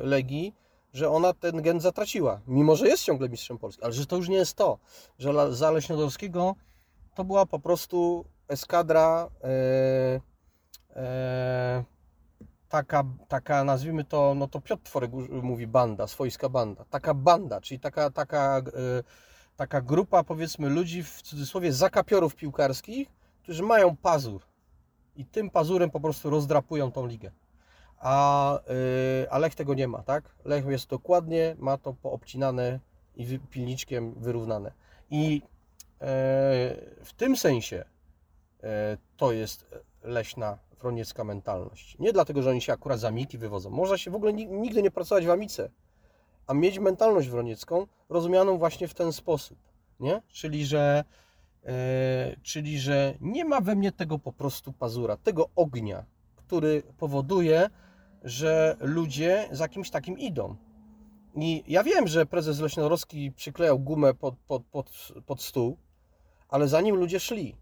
Legii, 0.00 0.54
że 0.92 1.10
ona 1.10 1.32
ten 1.32 1.62
gen 1.62 1.80
zatraciła, 1.80 2.40
mimo 2.46 2.76
że 2.76 2.88
jest 2.88 3.04
ciągle 3.04 3.28
mistrzem 3.28 3.58
Polski, 3.58 3.82
ale 3.82 3.92
że 3.92 4.06
to 4.06 4.16
już 4.16 4.28
nie 4.28 4.36
jest 4.36 4.56
to, 4.56 4.78
że 5.18 5.54
za 5.54 5.70
Leśnodolskiego 5.70 6.54
to 7.14 7.24
była 7.24 7.46
po 7.46 7.58
prostu 7.58 8.24
eskadra 8.48 9.30
taka, 12.68 13.04
taka 13.28 13.64
nazwijmy 13.64 14.04
to, 14.04 14.34
no 14.34 14.48
to 14.48 14.60
Piotr 14.60 14.82
Tworek 14.82 15.10
mówi 15.42 15.66
banda, 15.66 16.06
swojska 16.06 16.48
banda, 16.48 16.84
taka 16.90 17.14
banda, 17.14 17.60
czyli 17.60 17.80
taka, 17.80 18.10
taka, 18.10 18.62
taka 19.60 19.80
grupa 19.80 20.24
powiedzmy 20.24 20.68
ludzi 20.68 21.02
w 21.02 21.22
cudzysłowie 21.22 21.72
zakapiorów 21.72 22.34
piłkarskich, 22.34 23.08
którzy 23.42 23.62
mają 23.62 23.96
pazur 23.96 24.42
i 25.16 25.24
tym 25.24 25.50
pazurem 25.50 25.90
po 25.90 26.00
prostu 26.00 26.30
rozdrapują 26.30 26.92
tą 26.92 27.06
ligę. 27.06 27.30
a, 27.98 28.58
yy, 29.20 29.30
a 29.30 29.38
Lech 29.38 29.54
tego 29.54 29.74
nie 29.74 29.88
ma, 29.88 30.02
tak? 30.02 30.24
Lech 30.44 30.66
jest 30.66 30.88
dokładnie, 30.88 31.56
ma 31.58 31.78
to 31.78 31.92
poobcinane 31.92 32.80
i 33.16 33.26
wy, 33.26 33.38
pilniczkiem 33.38 34.14
wyrównane. 34.14 34.72
I 35.10 35.32
yy, 35.34 35.40
w 37.04 37.12
tym 37.16 37.36
sensie 37.36 37.84
yy, 38.62 38.68
to 39.16 39.32
jest 39.32 39.66
leśna 40.02 40.58
wroniecka 40.80 41.24
mentalność. 41.24 41.98
Nie 41.98 42.12
dlatego, 42.12 42.42
że 42.42 42.50
oni 42.50 42.60
się 42.60 42.72
akurat 42.72 43.00
z 43.00 43.04
Amiki 43.04 43.38
wywodzą. 43.38 43.70
Można 43.70 43.98
się 43.98 44.10
w 44.10 44.14
ogóle 44.14 44.32
ni- 44.32 44.46
nigdy 44.46 44.82
nie 44.82 44.90
pracować 44.90 45.26
w 45.26 45.30
Amice, 45.30 45.70
a 46.50 46.54
mieć 46.54 46.78
mentalność 46.78 47.28
wroniecką 47.28 47.86
rozumianą 48.08 48.58
właśnie 48.58 48.88
w 48.88 48.94
ten 48.94 49.12
sposób, 49.12 49.58
nie? 50.00 50.22
Czyli, 50.28 50.66
że 50.66 51.04
yy, 51.64 51.70
czyli, 52.42 52.78
że 52.78 53.14
nie 53.20 53.44
ma 53.44 53.60
we 53.60 53.74
mnie 53.74 53.92
tego 53.92 54.18
po 54.18 54.32
prostu 54.32 54.72
pazura, 54.72 55.16
tego 55.16 55.48
ognia, 55.56 56.04
który 56.36 56.82
powoduje, 56.98 57.70
że 58.24 58.76
ludzie 58.80 59.48
za 59.52 59.68
kimś 59.68 59.90
takim 59.90 60.18
idą. 60.18 60.56
I 61.34 61.64
ja 61.66 61.82
wiem, 61.84 62.08
że 62.08 62.26
prezes 62.26 62.60
Leśnorowski 62.60 63.32
przyklejał 63.32 63.78
gumę 63.78 64.14
pod, 64.14 64.34
pod, 64.38 64.62
pod, 64.64 65.12
pod 65.26 65.42
stół, 65.42 65.76
ale 66.48 66.68
za 66.68 66.80
nim 66.80 66.96
ludzie 66.96 67.20
szli. 67.20 67.56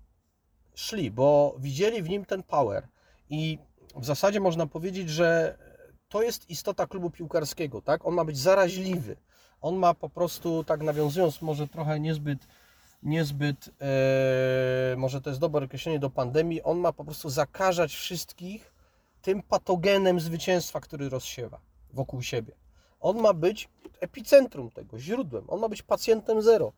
Szli, 0.74 1.10
bo 1.10 1.56
widzieli 1.58 2.02
w 2.02 2.08
nim 2.08 2.24
ten 2.24 2.42
power. 2.42 2.88
I 3.30 3.58
w 3.96 4.04
zasadzie 4.04 4.40
można 4.40 4.66
powiedzieć, 4.66 5.10
że 5.10 5.58
to 6.08 6.22
jest 6.22 6.50
istota 6.50 6.86
klubu 6.86 7.10
piłkarskiego, 7.10 7.82
tak? 7.82 8.06
On 8.06 8.14
ma 8.14 8.24
być 8.24 8.38
zaraźliwy. 8.38 9.16
On 9.60 9.76
ma 9.76 9.94
po 9.94 10.08
prostu, 10.08 10.64
tak 10.64 10.82
nawiązując 10.82 11.42
może 11.42 11.68
trochę 11.68 12.00
niezbyt, 12.00 12.38
niezbyt, 13.02 13.70
e, 13.80 14.96
może 14.96 15.20
to 15.20 15.30
jest 15.30 15.40
dobre 15.40 15.64
określenie 15.64 15.98
do 15.98 16.10
pandemii, 16.10 16.62
on 16.62 16.78
ma 16.78 16.92
po 16.92 17.04
prostu 17.04 17.30
zakażać 17.30 17.94
wszystkich 17.94 18.72
tym 19.22 19.42
patogenem 19.42 20.20
zwycięstwa, 20.20 20.80
który 20.80 21.08
rozsiewa 21.08 21.60
wokół 21.92 22.22
siebie. 22.22 22.52
On 23.00 23.20
ma 23.20 23.32
być 23.32 23.68
epicentrum 24.00 24.70
tego, 24.70 24.98
źródłem. 24.98 25.44
On 25.48 25.60
ma 25.60 25.68
być 25.68 25.82
pacjentem 25.82 26.42
zero, 26.42 26.72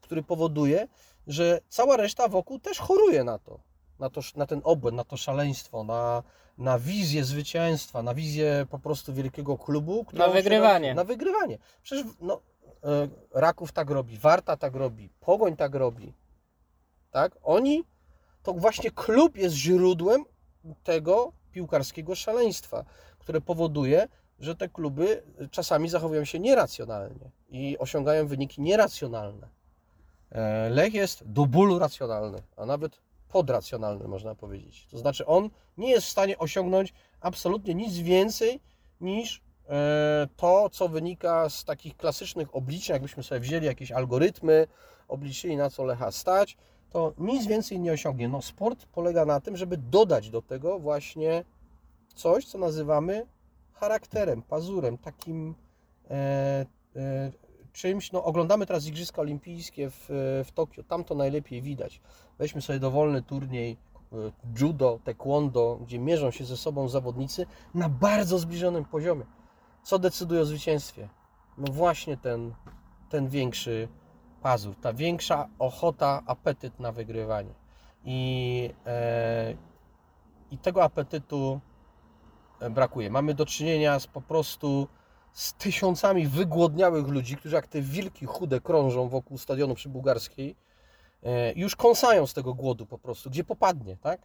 który 0.00 0.22
powoduje, 0.22 0.88
że 1.26 1.60
cała 1.68 1.96
reszta 1.96 2.28
wokół 2.28 2.58
też 2.58 2.78
choruje 2.78 3.24
na 3.24 3.38
to. 3.38 3.60
Na, 3.98 4.10
to, 4.10 4.20
na 4.36 4.46
ten 4.46 4.60
obłęd, 4.64 4.96
na 4.96 5.04
to 5.04 5.16
szaleństwo, 5.16 5.84
na, 5.84 6.22
na 6.58 6.78
wizję 6.78 7.24
zwycięstwa, 7.24 8.02
na 8.02 8.14
wizję 8.14 8.66
po 8.70 8.78
prostu 8.78 9.14
wielkiego 9.14 9.58
klubu. 9.58 10.06
się 10.12 10.32
wygrywanie. 10.32 10.88
Na, 10.88 10.94
na 10.94 11.04
wygrywanie. 11.04 11.58
Przecież 11.82 12.06
no, 12.20 12.40
e, 12.84 13.08
Raków 13.34 13.72
tak 13.72 13.90
robi, 13.90 14.18
Warta 14.18 14.56
tak 14.56 14.74
robi, 14.74 15.10
Pogoń 15.20 15.56
tak 15.56 15.74
robi. 15.74 16.14
Tak? 17.10 17.32
Oni, 17.42 17.84
to 18.42 18.52
właśnie 18.52 18.90
klub 18.90 19.36
jest 19.36 19.54
źródłem 19.54 20.24
tego 20.84 21.32
piłkarskiego 21.52 22.14
szaleństwa, 22.14 22.84
które 23.18 23.40
powoduje, 23.40 24.08
że 24.40 24.56
te 24.56 24.68
kluby 24.68 25.22
czasami 25.50 25.88
zachowują 25.88 26.24
się 26.24 26.38
nieracjonalnie 26.38 27.30
i 27.48 27.78
osiągają 27.78 28.26
wyniki 28.26 28.62
nieracjonalne. 28.62 29.48
E, 30.30 30.68
Lech 30.68 30.94
jest 30.94 31.32
do 31.32 31.46
bólu 31.46 31.78
racjonalny, 31.78 32.42
a 32.56 32.66
nawet 32.66 33.00
podracjonalny 33.28 34.08
można 34.08 34.34
powiedzieć. 34.34 34.86
To 34.90 34.98
znaczy 34.98 35.26
on 35.26 35.50
nie 35.76 35.90
jest 35.90 36.06
w 36.06 36.10
stanie 36.10 36.38
osiągnąć 36.38 36.94
absolutnie 37.20 37.74
nic 37.74 37.98
więcej 37.98 38.60
niż 39.00 39.42
e, 39.68 40.28
to, 40.36 40.70
co 40.70 40.88
wynika 40.88 41.48
z 41.48 41.64
takich 41.64 41.96
klasycznych 41.96 42.56
obliczeń, 42.56 42.94
jakbyśmy 42.94 43.22
sobie 43.22 43.40
wzięli 43.40 43.66
jakieś 43.66 43.92
algorytmy, 43.92 44.66
obliczyli 45.08 45.56
na 45.56 45.70
co 45.70 45.84
Lecha 45.84 46.12
stać, 46.12 46.56
to 46.90 47.12
nic 47.18 47.46
więcej 47.46 47.80
nie 47.80 47.92
osiągnie. 47.92 48.28
No 48.28 48.42
sport 48.42 48.86
polega 48.86 49.24
na 49.24 49.40
tym, 49.40 49.56
żeby 49.56 49.76
dodać 49.76 50.30
do 50.30 50.42
tego 50.42 50.78
właśnie 50.78 51.44
coś, 52.14 52.46
co 52.46 52.58
nazywamy 52.58 53.26
charakterem, 53.72 54.42
pazurem, 54.42 54.98
takim 54.98 55.54
e, 56.10 56.66
e, 56.96 57.32
czymś, 57.72 58.12
no 58.12 58.24
oglądamy 58.24 58.66
teraz 58.66 58.86
Igrzyska 58.86 59.22
Olimpijskie 59.22 59.90
w, 59.90 60.06
w 60.44 60.52
Tokio, 60.54 60.82
tam 60.82 61.04
to 61.04 61.14
najlepiej 61.14 61.62
widać. 61.62 62.00
Weźmy 62.38 62.62
sobie 62.62 62.78
dowolny 62.78 63.22
turniej 63.22 63.76
e, 64.12 64.16
judo, 64.60 64.98
taekwondo, 65.04 65.78
gdzie 65.82 65.98
mierzą 65.98 66.30
się 66.30 66.44
ze 66.44 66.56
sobą 66.56 66.88
zawodnicy 66.88 67.46
na 67.74 67.88
bardzo 67.88 68.38
zbliżonym 68.38 68.84
poziomie. 68.84 69.24
Co 69.82 69.98
decyduje 69.98 70.40
o 70.40 70.44
zwycięstwie? 70.44 71.08
No 71.58 71.72
właśnie 71.72 72.16
ten, 72.16 72.54
ten 73.08 73.28
większy 73.28 73.88
pazur, 74.42 74.74
ta 74.76 74.92
większa 74.92 75.48
ochota, 75.58 76.22
apetyt 76.26 76.80
na 76.80 76.92
wygrywanie. 76.92 77.54
I, 78.04 78.70
e, 78.86 79.54
i 80.50 80.58
tego 80.58 80.84
apetytu 80.84 81.60
e, 82.60 82.70
brakuje. 82.70 83.10
Mamy 83.10 83.34
do 83.34 83.46
czynienia 83.46 84.00
z 84.00 84.06
po 84.06 84.20
prostu 84.20 84.88
z 85.38 85.54
tysiącami 85.54 86.26
wygłodniałych 86.26 87.08
ludzi, 87.08 87.36
którzy 87.36 87.54
jak 87.54 87.66
te 87.66 87.80
wilki 87.82 88.26
chude 88.26 88.60
krążą 88.60 89.08
wokół 89.08 89.38
stadionu 89.38 89.74
przy 89.74 89.88
Bułgarskiej, 89.88 90.56
e, 91.22 91.52
już 91.52 91.76
kąsają 91.76 92.26
z 92.26 92.34
tego 92.34 92.54
głodu 92.54 92.86
po 92.86 92.98
prostu, 92.98 93.30
gdzie 93.30 93.44
popadnie, 93.44 93.96
tak? 93.96 94.20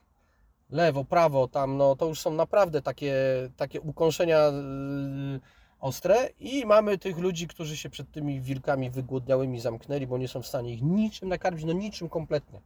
Lewo, 0.70 1.05
prawo, 1.05 1.48
tam, 1.48 1.77
no 1.77 1.96
to 1.96 2.05
już 2.05 2.20
są 2.22 2.32
naprawdę 2.32 2.82
takie, 2.82 3.15
takie 3.58 3.82
ukąszenia 3.82 4.38
yy, 4.38 5.39
ostre 5.79 6.29
i 6.39 6.65
mamy 6.65 6.98
tych 6.98 7.17
ludzi, 7.17 7.48
którzy 7.48 7.77
się 7.77 7.89
przed 7.89 8.12
tymi 8.12 8.41
wilkami 8.41 8.89
wygłodniałymi 8.89 9.60
zamknęli, 9.60 10.08
bo 10.08 10.17
nie 10.17 10.27
są 10.27 10.41
w 10.41 10.48
stanie 10.48 10.74
ich 10.74 10.82
niczym 10.82 11.29
nakarmić, 11.29 11.65
no 11.65 11.74
niczym 11.74 12.10
kompletnie. 12.10 12.62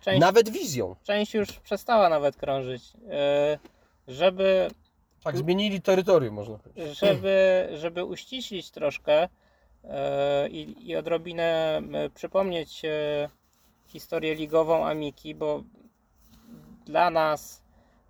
Część, 0.00 0.20
Nawet 0.20 0.48
wizją. 0.48 0.96
część 1.02 1.34
już 1.34 1.52
przestała 1.52 2.08
nawet 2.08 2.36
krążyć. 2.36 2.92
E, 3.10 3.58
Żeby 4.08 4.70
Tak, 5.24 5.36
zmienili 5.36 5.80
terytorium, 5.80 6.34
można 6.34 6.58
powiedzieć. 6.58 6.98
żeby, 6.98 7.68
żeby 7.72 8.04
uściślić 8.04 8.70
troszkę 8.70 9.28
e, 9.84 10.48
i, 10.48 10.88
i 10.88 10.96
odrobinę 10.96 11.82
przypomnieć 12.14 12.84
e, 12.84 13.28
historię 13.86 14.34
ligową 14.34 14.86
Amiki, 14.86 15.34
bo 15.34 15.62
dla 16.86 17.10
nas, 17.10 17.62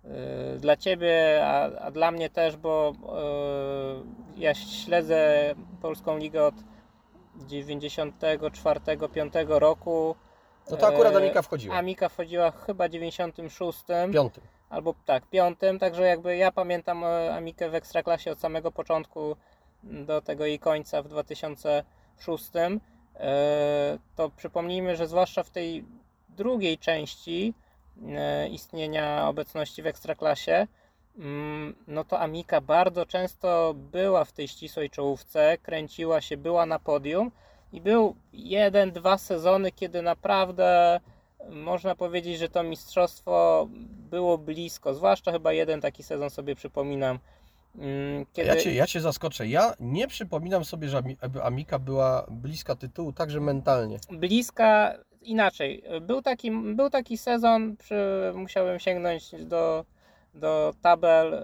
e, 0.03 0.57
dla 0.57 0.77
Ciebie, 0.77 1.41
a, 1.45 1.79
a 1.79 1.91
dla 1.91 2.11
mnie 2.11 2.29
też, 2.29 2.57
bo 2.57 2.93
ja 4.37 4.53
śledzę 4.53 5.55
Polską 5.81 6.17
Ligę 6.17 6.45
od 6.45 6.55
94-5 7.39 9.47
roku. 9.47 10.15
No 10.71 10.77
to 10.77 10.87
akurat 10.87 11.15
Amika 11.15 11.41
wchodziła. 11.41 11.75
Amika 11.75 12.09
wchodziła 12.09 12.51
chyba 12.51 12.87
w 12.87 12.91
96 12.91 13.79
Piątym. 14.13 14.43
Albo 14.71 14.95
tak, 15.05 15.25
piątym, 15.25 15.79
także 15.79 16.03
jakby 16.03 16.37
ja 16.37 16.51
pamiętam 16.51 17.03
e, 17.03 17.35
Amikę 17.35 17.69
w 17.69 17.75
Ekstraklasie 17.75 18.31
od 18.31 18.39
samego 18.39 18.71
początku 18.71 19.35
do 19.83 20.21
tego 20.21 20.45
jej 20.45 20.59
końca 20.59 21.01
w 21.01 21.07
2006. 21.07 22.49
E, 23.15 23.97
To 24.15 24.29
przypomnijmy, 24.29 24.95
że 24.95 25.07
zwłaszcza 25.07 25.43
w 25.43 25.49
tej 25.49 25.85
drugiej 26.29 26.77
części 26.77 27.53
e, 28.07 28.47
istnienia 28.47 29.27
obecności 29.27 29.83
w 29.83 29.87
Ekstraklasie, 29.87 30.67
mm, 31.17 31.75
no 31.87 32.03
to 32.03 32.19
Amika 32.19 32.61
bardzo 32.61 33.05
często 33.05 33.73
była 33.73 34.25
w 34.25 34.31
tej 34.31 34.47
ścisłej 34.47 34.89
czołówce, 34.89 35.57
kręciła 35.57 36.21
się, 36.21 36.37
była 36.37 36.65
na 36.65 36.79
podium 36.79 37.31
i 37.73 37.81
był 37.81 38.15
jeden, 38.33 38.91
dwa 38.91 39.17
sezony, 39.17 39.71
kiedy 39.71 40.01
naprawdę 40.01 40.99
można 41.49 41.95
powiedzieć, 41.95 42.39
że 42.39 42.49
to 42.49 42.63
mistrzostwo 42.63 43.67
było 44.11 44.37
blisko, 44.37 44.93
zwłaszcza 44.93 45.31
chyba 45.31 45.53
jeden 45.53 45.81
taki 45.81 46.03
sezon 46.03 46.29
sobie 46.29 46.55
przypominam. 46.55 47.19
mm, 47.75 48.25
Kiedy... 48.33 48.47
Ja, 48.49 48.55
cię, 48.55 48.73
ja 48.73 48.87
Cię 48.87 49.01
zaskoczę. 49.01 49.47
Ja 49.47 49.73
nie 49.79 50.07
przypominam 50.07 50.65
sobie, 50.65 50.89
że 50.89 51.03
Amika 51.43 51.79
była 51.79 52.25
bliska 52.29 52.75
tytułu 52.75 53.13
także 53.13 53.39
mentalnie. 53.39 53.99
bliska 54.11 54.93
inaczej. 55.21 55.83
Był 56.01 56.21
taki, 56.21 56.51
był 56.51 56.89
taki 56.89 57.17
sezon, 57.17 57.77
przy, 57.77 58.31
musiałem 58.35 58.79
sięgnąć 58.79 59.31
do, 59.45 59.85
do 60.33 60.73
tabel, 60.81 61.33
e, 61.33 61.43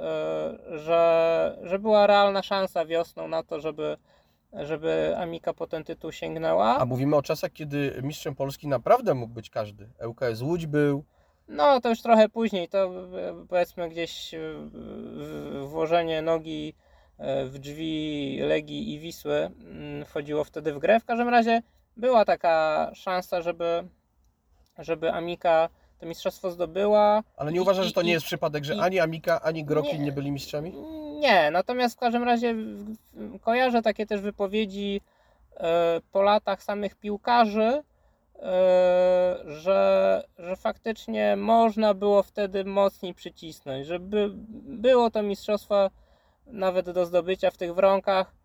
że, 0.79 1.59
że 1.63 1.79
była 1.79 2.07
realna 2.07 2.43
szansa 2.43 2.85
wiosną 2.85 3.27
na 3.27 3.43
to, 3.43 3.59
żeby, 3.59 3.97
żeby 4.53 5.13
Amika 5.17 5.53
po 5.53 5.67
ten 5.67 5.83
tytuł 5.83 6.11
sięgnęła. 6.11 6.77
A 6.77 6.85
mówimy 6.85 7.15
o 7.15 7.21
czasach, 7.21 7.51
kiedy 7.53 7.99
mistrzem 8.03 8.35
Polski 8.35 8.67
naprawdę 8.67 9.13
mógł 9.13 9.33
być 9.33 9.49
każdy. 9.49 9.89
ŁKS 10.07 10.41
Łódź 10.41 10.65
był, 10.65 11.03
No 11.47 11.81
to 11.81 11.89
już 11.89 12.01
trochę 12.01 12.29
później, 12.29 12.69
to 12.69 12.83
e, 13.19 13.45
powiedzmy 13.49 13.89
gdzieś 13.89 14.33
e, 14.33 14.39
włożenie 15.65 16.21
nogi 16.21 16.73
e, 17.17 17.45
w 17.45 17.59
drzwi 17.59 18.37
Legii 18.41 18.93
i 18.93 18.99
Wisły 18.99 19.35
mm, 19.35 20.05
wchodziło 20.05 20.43
wtedy 20.43 20.73
w 20.73 20.79
grę. 20.79 20.99
W 20.99 21.05
każdym 21.05 21.29
razie 21.29 21.61
była 21.97 22.25
taka 22.25 22.91
szansa, 22.95 23.41
żeby, 23.41 23.83
żeby 24.79 25.11
Amika 25.13 25.69
to 25.99 26.05
mistrzostwo 26.05 26.51
zdobyła. 26.51 27.23
ale 27.37 27.51
nie 27.51 27.61
uważasz, 27.61 27.85
że 27.85 27.91
to 27.93 28.01
nie 28.01 28.09
i- 28.09 28.13
jest 28.13 28.25
przypadek, 28.25 28.63
że 28.63 28.75
i- 28.75 28.79
ani 28.79 28.99
Amika, 28.99 29.41
ani 29.41 29.65
Grokin 29.65 29.99
Nie. 29.99 30.05
nie 30.05 30.11
byli 30.11 30.31
mistrzami? 30.31 30.73
Nie, 31.19 31.51
natomiast 31.51 31.95
w 31.95 31.99
każdym 31.99 32.23
razie 32.23 32.55
kojarzę 33.41 33.81
takie 33.81 34.05
też 34.05 34.21
wypowiedzi 34.21 35.01
po 36.11 36.21
latach 36.21 36.63
samych 36.63 36.95
piłkarzy, 36.95 37.83
że, 39.45 40.23
że 40.37 40.55
faktycznie 40.55 41.35
można 41.35 41.93
było 41.93 42.23
wtedy 42.23 42.65
mocniej 42.65 43.13
przycisnąć, 43.13 43.87
żeby 43.87 44.29
było 44.63 45.11
to 45.11 45.23
mistrzostwo 45.23 45.89
nawet 46.47 46.89
do 46.89 47.05
zdobycia 47.05 47.51
w 47.51 47.57
tych 47.57 47.73
warunkach, 47.73 48.35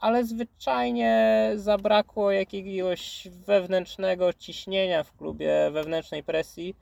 ale 0.00 0.24
zwyczajnie 0.24 1.50
zabrakło 1.54 2.30
jakiegoś 2.32 3.28
wewnętrznego 3.30 4.32
ciśnienia 4.32 5.02
w 5.02 5.16
klubie, 5.16 5.70
wewnętrznej 5.70 6.22
presji. 6.22 6.76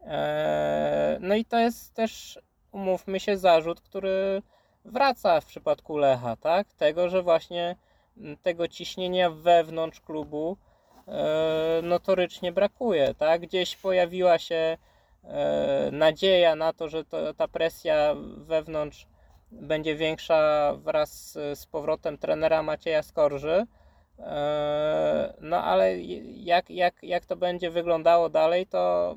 E, 0.00 1.18
No 1.20 1.34
i 1.34 1.44
to 1.44 1.58
jest 1.58 1.94
też, 1.94 2.38
umówmy 2.72 3.20
się, 3.20 3.36
zarzut, 3.36 3.80
który 3.80 4.42
wraca 4.84 5.40
w 5.40 5.46
przypadku 5.46 5.96
Lecha, 5.96 6.36
tak? 6.36 6.72
Tego, 6.72 7.08
że 7.08 7.22
właśnie 7.22 7.76
tego 8.42 8.68
ciśnienia 8.68 9.30
wewnątrz 9.30 10.00
klubu 10.00 10.56
e, 10.56 10.71
notorycznie 11.82 12.52
brakuje, 12.52 13.14
tak? 13.14 13.40
Gdzieś 13.40 13.76
pojawiła 13.76 14.38
się 14.38 14.76
e, 15.24 15.88
nadzieja 15.92 16.56
na 16.56 16.72
to, 16.72 16.88
że 16.88 17.04
to, 17.04 17.34
ta 17.34 17.48
presja 17.48 18.14
wewnątrz 18.36 19.06
będzie 19.52 19.96
większa 19.96 20.72
wraz 20.76 21.32
z, 21.32 21.66
powrotem 21.66 22.18
trenera 22.18 22.62
Macieja 22.62 23.02
Skorży. 23.02 23.66
E, 24.18 25.34
No 25.40 25.64
ale 25.64 26.00
jak, 26.22 26.70
jak, 26.70 26.94
jak 27.02 27.26
to 27.26 27.36
będzie 27.36 27.70
wyglądało 27.70 28.28
dalej, 28.28 28.66
to, 28.66 29.14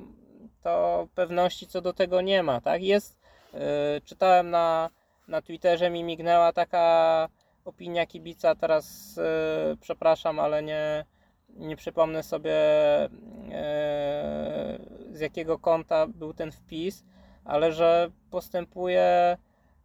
to 0.64 1.08
pewności 1.16 1.68
co 1.68 1.82
do 1.82 1.94
tego 1.94 2.22
nie 2.22 2.44
ma, 2.44 2.62
tak? 2.62 2.84
Jest, 2.84 3.18
e, 3.54 4.02
czytałem 4.02 4.50
na, 4.50 4.90
na 5.28 5.42
Twitterze 5.42 5.90
mi 5.90 6.04
mignęła 6.04 6.54
taka 6.54 7.30
opinia 7.66 8.06
kibica, 8.06 8.56
teraz 8.56 9.18
e, 9.18 9.76
przepraszam, 9.82 10.40
ale 10.40 10.64
nie, 10.64 11.06
nie 11.56 11.76
przypomnę 11.76 12.24
sobie 12.24 12.54
e, 12.54 13.10
z 15.12 15.20
jakiego 15.20 15.60
konta 15.60 16.08
był 16.08 16.34
ten 16.34 16.52
wpis, 16.52 17.04
ale 17.44 17.72
że 17.72 18.12
postępuje 18.32 19.38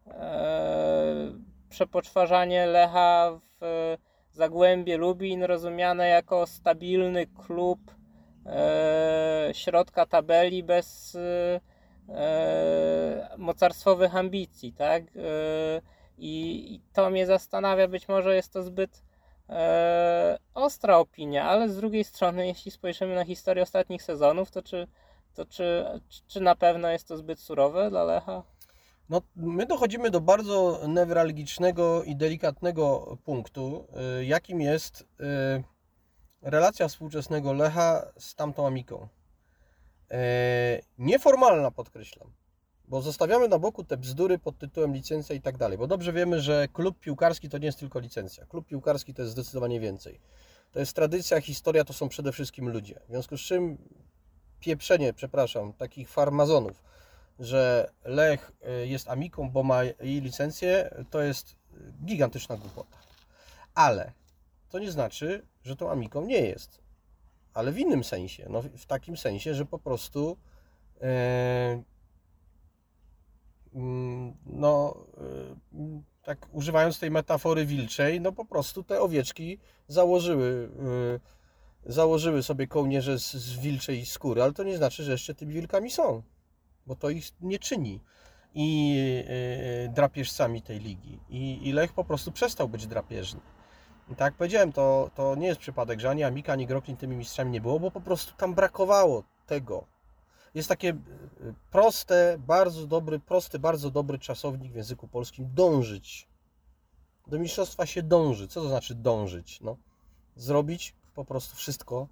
e, 0.07 1.31
przepoczwarzanie 1.69 2.65
Lecha 2.65 3.39
w 3.61 3.97
Zagłębie 4.31 4.97
Lubin 4.97 5.43
rozumiane 5.43 6.07
jako 6.07 6.47
stabilny 6.47 7.27
klub 7.27 7.79
e, 8.45 9.49
środka 9.53 10.05
tabeli 10.05 10.63
bez 10.63 11.15
e, 11.15 11.59
e, 12.09 13.35
mocarstwowych 13.37 14.15
ambicji, 14.15 14.73
tak? 14.73 15.03
E, 15.03 15.81
I 16.17 16.81
to 16.93 17.09
mnie 17.09 17.25
zastanawia, 17.25 17.87
być 17.87 18.07
może 18.07 18.35
jest 18.35 18.53
to 18.53 18.63
zbyt 18.63 19.03
e, 19.51 20.37
ostra 20.53 20.97
opinia, 20.97 21.43
ale 21.43 21.69
z 21.69 21.77
drugiej 21.77 22.03
strony, 22.03 22.47
jeśli 22.47 22.71
spojrzymy 22.71 23.15
na 23.15 23.25
historię 23.25 23.63
ostatnich 23.63 24.03
sezonów, 24.03 24.51
to 24.51 24.61
czy, 24.61 24.87
to 25.33 25.45
czy, 25.45 25.85
czy 26.27 26.41
na 26.41 26.55
pewno 26.55 26.89
jest 26.89 27.07
to 27.07 27.17
zbyt 27.17 27.39
surowe 27.39 27.89
dla 27.89 28.03
Lecha? 28.03 28.43
No, 29.09 29.21
my 29.35 29.65
dochodzimy 29.65 30.11
do 30.11 30.21
bardzo 30.21 30.79
newralgicznego 30.87 32.03
i 32.03 32.15
delikatnego 32.15 33.17
punktu, 33.25 33.87
y, 34.19 34.25
jakim 34.25 34.61
jest 34.61 35.01
y, 35.01 35.05
relacja 36.41 36.87
współczesnego 36.87 37.53
Lecha 37.53 38.11
z 38.17 38.35
tamtą 38.35 38.67
Amiką. 38.67 39.07
Y, 40.11 40.15
Nieformalna, 40.97 41.71
podkreślam, 41.71 42.31
bo 42.91 43.01
zostawiamy 43.01 43.47
na 43.47 43.59
boku 43.59 43.83
te 43.83 43.97
bzdury 43.97 44.39
pod 44.39 44.57
tytułem 44.57 44.93
licencja 44.93 45.35
i 45.35 45.41
tak 45.41 45.57
dalej, 45.57 45.77
bo 45.77 45.87
dobrze 45.87 46.13
wiemy, 46.13 46.41
że 46.41 46.67
klub 46.73 46.99
piłkarski 46.99 47.49
to 47.49 47.57
nie 47.57 47.65
jest 47.65 47.79
tylko 47.79 47.99
licencja. 47.99 48.45
Klub 48.45 48.67
piłkarski 48.67 49.13
to 49.13 49.21
jest 49.21 49.31
zdecydowanie 49.31 49.79
więcej. 49.79 50.19
To 50.71 50.79
jest 50.79 50.93
tradycja, 50.93 51.41
historia, 51.41 51.83
to 51.83 51.93
są 51.93 52.09
przede 52.09 52.31
wszystkim 52.31 52.69
ludzie. 52.69 52.99
W 53.05 53.09
związku 53.09 53.37
z 53.37 53.41
czym 53.41 53.77
pieprzenie, 54.59 55.13
przepraszam, 55.13 55.73
takich 55.73 56.09
farmazonów, 56.09 56.83
że 57.39 57.91
Lech 58.03 58.51
y, 58.83 58.87
jest 58.87 59.09
amiką, 59.09 59.49
bo 59.49 59.63
ma 59.63 59.83
jej 59.83 60.21
licencję, 60.21 60.95
to 61.09 61.21
jest 61.21 61.55
gigantyczna 62.05 62.57
głupota. 62.57 62.97
Ale 63.75 64.11
to 64.69 64.79
nie 64.79 64.91
znaczy, 64.91 65.45
że 65.63 65.75
tą 65.75 65.91
amiką 65.91 66.25
nie 66.25 66.41
jest. 66.41 66.81
Ale 67.53 67.71
w 67.71 67.79
innym 67.79 68.03
sensie. 68.03 68.47
No, 68.49 68.61
w 68.61 68.85
takim 68.85 69.17
sensie, 69.17 69.55
że 69.55 69.65
po 69.65 69.79
prostu 69.79 70.37
mm, 70.99 71.83
no, 74.45 74.97
e, 75.17 76.01
tak 76.23 76.47
używając 76.51 76.99
tej 76.99 77.11
metafory 77.11 77.65
wilczej, 77.65 78.21
no 78.21 78.31
po 78.31 78.45
prostu 78.45 78.83
te 78.83 79.01
owieczki 79.01 79.59
założyły, 79.87 80.69
e, 81.85 81.91
założyły 81.93 82.43
sobie 82.43 82.67
kołnierze 82.67 83.19
z, 83.19 83.33
z 83.33 83.59
wilczej 83.59 84.05
skóry, 84.05 84.43
ale 84.43 84.53
to 84.53 84.63
nie 84.63 84.77
znaczy, 84.77 85.03
że 85.03 85.11
jeszcze 85.11 85.35
tymi 85.35 85.53
wilkami 85.53 85.91
są 85.91 86.23
bo 86.87 86.95
to 86.95 87.09
ich 87.09 87.25
nie 87.41 87.59
czyni 87.59 87.99
i 88.53 88.95
yy, 89.83 89.89
drapieżcami 89.89 90.61
tej 90.61 90.79
ligi. 90.79 91.19
I, 91.29 91.67
I 91.67 91.71
Lech 91.71 91.93
po 91.93 92.03
prostu 92.03 92.31
przestał 92.31 92.69
być 92.69 92.87
drapieżny. 92.87 93.39
I 94.09 94.15
tak 94.15 94.25
jak 94.25 94.33
powiedziałem, 94.33 94.71
to, 94.71 95.11
to 95.15 95.35
nie 95.35 95.47
jest 95.47 95.59
przypadek, 95.59 95.99
że 95.99 96.09
ani 96.09 96.23
Amika, 96.23 96.53
ani 96.53 96.67
Groklin 96.67 96.97
tymi 96.97 97.15
mistrzami 97.15 97.51
nie 97.51 97.61
było, 97.61 97.79
bo 97.79 97.91
po 97.91 98.01
prostu 98.01 98.33
tam 98.37 98.53
brakowało 98.53 99.23
tego. 99.45 99.85
Jest 100.53 100.69
takie 100.69 100.87
yy, 100.87 101.53
proste, 101.71 102.37
bardzo 102.39 102.87
dobry, 102.87 103.19
prosty, 103.19 103.59
bardzo 103.59 103.91
dobry 103.91 104.19
czasownik 104.19 104.71
w 104.71 104.75
języku 104.75 105.07
polskim 105.07 105.49
dążyć. 105.53 106.27
Do 107.27 107.39
mistrzostwa 107.39 107.85
się 107.85 108.03
dąży. 108.03 108.47
Co 108.47 108.61
to 108.61 108.67
znaczy 108.67 108.95
dążyć? 108.95 109.61
No, 109.61 109.77
zrobić 110.35 110.95
po 111.15 111.25
prostu 111.25 111.55
wszystko, 111.55 112.07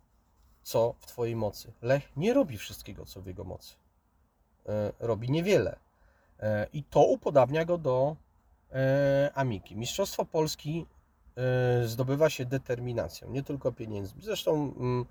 co 0.64 0.96
w 1.00 1.06
Twojej 1.06 1.36
mocy. 1.36 1.74
Lech 1.82 2.18
nie 2.18 2.34
robi 2.34 2.58
wszystkiego, 2.58 3.06
co 3.06 3.22
w 3.22 3.28
jego 3.28 3.44
mocy. 3.44 3.76
E, 4.70 4.94
robi 5.00 5.32
niewiele. 5.32 5.80
E, 6.40 6.68
I 6.74 6.84
to 6.84 7.06
upodabnia 7.06 7.66
go 7.66 7.78
do 7.78 8.16
e, 8.72 9.32
Amiki. 9.36 9.76
Mistrzostwo 9.76 10.26
Polski 10.26 10.86
zdobywa 11.86 12.30
się 12.30 12.46
determinacją, 12.46 13.30
nie 13.30 13.44
tylko 13.44 13.72
pieniędzmi. 13.72 14.24
Zresztą 14.24 14.74
mm, 14.78 15.06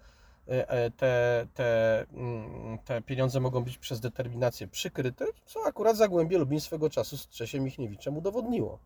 te, 0.97 1.47
te, 1.55 2.07
mm, 2.13 2.79
te 2.85 3.03
pieniądze 3.03 3.41
mogą 3.41 3.65
być 3.65 3.79
przez 3.79 4.01
determinację 4.01 4.69
przykryte, 4.69 5.25
co 5.45 5.61
akurat 5.67 5.97
Zagłębie 5.97 6.39
Lubin 6.39 6.61
swego 6.61 6.91
czasu 6.91 7.17
z 7.17 7.29
Czesiem 7.29 7.65
Michniewiczem 7.65 8.17
udowodniło. 8.17 8.79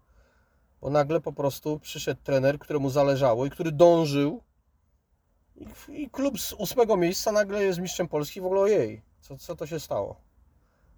Bo 0.81 0.91
nagle 0.91 1.21
po 1.21 1.33
prostu 1.33 1.79
przyszedł 1.79 2.21
trener, 2.25 2.59
któremu 2.59 2.91
zależało 2.91 3.47
i 3.47 3.51
który 3.51 3.73
dążył 3.73 4.43
i, 5.89 6.11
klub 6.11 6.41
z 6.41 6.53
ósmego 6.53 6.97
miejsca 6.97 7.33
nagle 7.33 7.65
jest 7.65 7.81
mistrzem 7.81 8.09
Polski 8.09 8.41
w 8.41 8.47
ogóle 8.47 8.61
ojej, 8.61 9.03
co, 9.21 9.37
co 9.37 9.57
to 9.57 9.67
się 9.67 9.81
stało? 9.81 10.21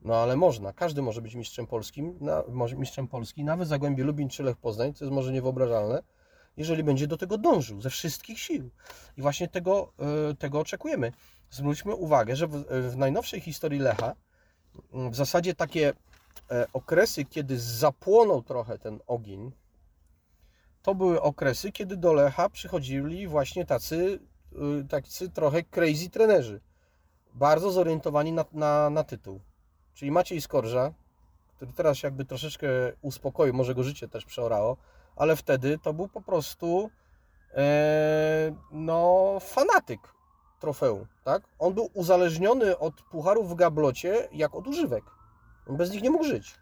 No 0.02 0.16
ale 0.16 0.36
można, 0.36 0.72
każdy 0.72 1.02
może 1.02 1.22
być 1.22 1.34
mistrzem 1.34 1.66
polskim, 1.66 2.18
na, 2.20 2.42
mistrzem 2.76 3.08
Polski, 3.08 3.44
nawet 3.44 3.68
Zagłębie 3.68 4.04
Lubin 4.04 4.28
czy 4.28 4.42
Lech 4.42 4.56
Poznań, 4.56 4.94
co 4.94 5.04
jest 5.04 5.14
może 5.14 5.32
niewyobrażalne, 5.32 6.02
jeżeli 6.56 6.84
będzie 6.84 7.06
do 7.06 7.16
tego 7.16 7.38
dążył 7.38 7.80
ze 7.80 7.90
wszystkich 7.90 8.38
sił. 8.38 8.70
I 9.16 9.22
właśnie 9.22 9.48
tego, 9.48 9.92
y, 10.30 10.34
tego 10.34 10.60
oczekujemy. 10.60 11.12
Zwróćmy 11.50 11.94
uwagę, 11.94 12.36
że 12.36 12.46
w, 12.46 12.64
w 12.90 12.96
najnowszej 12.96 13.40
historii 13.40 13.80
Lecha 13.80 14.14
y, 14.74 15.10
w 15.10 15.14
zasadzie 15.14 15.54
takie 15.54 15.92
e, 16.50 16.66
okresy, 16.72 17.24
kiedy 17.24 17.58
zapłonął 17.58 18.42
trochę 18.42 18.78
ten 18.78 19.00
ogień, 19.06 19.52
to 20.82 20.94
były 20.94 21.22
okresy, 21.22 21.72
kiedy 21.72 21.96
do 21.96 22.12
Lecha 22.12 22.48
przychodzili 22.48 23.28
właśnie 23.28 23.66
tacy, 23.66 24.18
tacy 24.88 25.30
trochę 25.30 25.62
crazy 25.62 26.10
trenerzy, 26.10 26.60
bardzo 27.34 27.70
zorientowani 27.70 28.32
na, 28.32 28.44
na, 28.52 28.90
na 28.90 29.04
tytuł. 29.04 29.40
Czyli 29.94 30.10
Maciej 30.10 30.40
Skorża, 30.40 30.92
który 31.56 31.72
teraz 31.72 32.02
jakby 32.02 32.24
troszeczkę 32.24 32.68
uspokoił, 33.02 33.54
może 33.54 33.74
go 33.74 33.82
życie 33.82 34.08
też 34.08 34.24
przeorało, 34.24 34.76
ale 35.16 35.36
wtedy 35.36 35.78
to 35.78 35.92
był 35.92 36.08
po 36.08 36.20
prostu 36.20 36.90
e, 37.54 38.54
no, 38.72 39.38
fanatyk 39.40 40.00
trofeum, 40.60 41.06
tak? 41.24 41.42
On 41.58 41.74
był 41.74 41.90
uzależniony 41.94 42.78
od 42.78 43.02
pucharów 43.02 43.50
w 43.50 43.54
gablocie 43.54 44.28
jak 44.32 44.54
od 44.54 44.66
używek. 44.66 45.04
On 45.68 45.76
bez 45.76 45.90
nich 45.90 46.02
nie 46.02 46.10
mógł 46.10 46.24
żyć. 46.24 46.54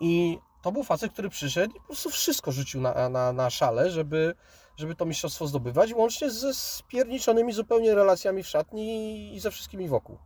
I 0.00 0.38
to 0.62 0.72
był 0.72 0.84
facet, 0.84 1.12
który 1.12 1.28
przyszedł 1.28 1.76
i 1.76 1.80
po 1.80 1.86
prostu 1.86 2.10
wszystko 2.10 2.52
rzucił 2.52 2.80
na, 2.80 3.08
na, 3.08 3.32
na 3.32 3.50
szale, 3.50 3.90
żeby, 3.90 4.34
żeby 4.76 4.94
to 4.94 5.06
mistrzostwo 5.06 5.46
zdobywać, 5.46 5.94
łącznie 5.94 6.30
ze 6.30 6.54
spierniczonymi 6.54 7.52
zupełnie 7.52 7.94
relacjami 7.94 8.42
w 8.42 8.46
szatni 8.46 9.34
i 9.34 9.40
ze 9.40 9.50
wszystkimi 9.50 9.88
wokół. 9.88 10.18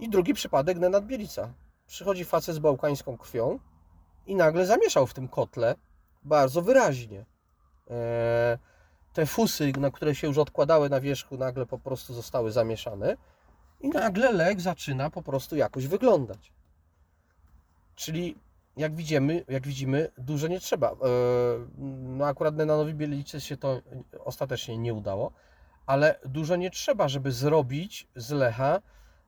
I 0.00 0.08
drugi 0.08 0.34
przypadek 0.34 0.78
Nenad 0.78 1.06
Bielica. 1.06 1.52
Przychodzi 1.86 2.24
facet 2.24 2.54
z 2.54 2.58
bałkańską 2.58 3.18
krwią 3.18 3.58
i 4.26 4.34
nagle 4.34 4.66
zamieszał 4.66 5.06
w 5.06 5.14
tym 5.14 5.28
kotle 5.28 5.74
bardzo 6.22 6.62
wyraźnie. 6.62 7.24
Eee, 7.90 8.58
te 9.12 9.26
fusy, 9.26 9.72
na 9.78 9.90
które 9.90 10.14
się 10.14 10.26
już 10.26 10.38
odkładały 10.38 10.90
na 10.90 11.00
wierzchu, 11.00 11.36
nagle 11.36 11.66
po 11.66 11.78
prostu 11.78 12.14
zostały 12.14 12.52
zamieszane 12.52 13.16
i 13.80 13.88
nagle 13.88 14.32
lek 14.32 14.60
zaczyna 14.60 15.10
po 15.10 15.22
prostu 15.22 15.56
jakoś 15.56 15.86
wyglądać. 15.86 16.52
Czyli 17.94 18.36
jak 18.76 18.94
widzimy, 18.94 19.44
jak 19.48 19.66
widzimy 19.66 20.10
dużo 20.18 20.48
nie 20.48 20.60
trzeba. 20.60 20.90
Eee, 20.90 20.98
no 22.18 22.26
akurat 22.26 22.54
Nenanowi 22.56 22.94
Bielicy 22.94 23.40
się 23.40 23.56
to 23.56 23.80
ostatecznie 24.24 24.78
nie 24.78 24.94
udało, 24.94 25.32
ale 25.86 26.20
dużo 26.24 26.56
nie 26.56 26.70
trzeba, 26.70 27.08
żeby 27.08 27.32
zrobić 27.32 28.08
z 28.16 28.30
Lecha 28.30 28.80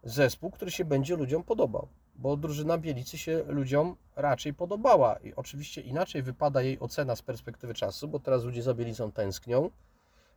zespół, 0.02 0.50
który 0.50 0.70
się 0.70 0.84
będzie 0.84 1.16
ludziom 1.16 1.42
podobał. 1.42 1.88
Bo 2.20 2.36
drużyna 2.36 2.78
Bielicy 2.78 3.18
się 3.18 3.44
ludziom 3.48 3.96
raczej 4.16 4.54
podobała. 4.54 5.16
I 5.16 5.34
oczywiście 5.34 5.80
inaczej 5.80 6.22
wypada 6.22 6.62
jej 6.62 6.80
ocena 6.80 7.16
z 7.16 7.22
perspektywy 7.22 7.74
czasu, 7.74 8.08
bo 8.08 8.18
teraz 8.18 8.44
ludzie 8.44 8.62
za 8.62 8.74
Bielicą 8.74 9.12
tęsknią, 9.12 9.70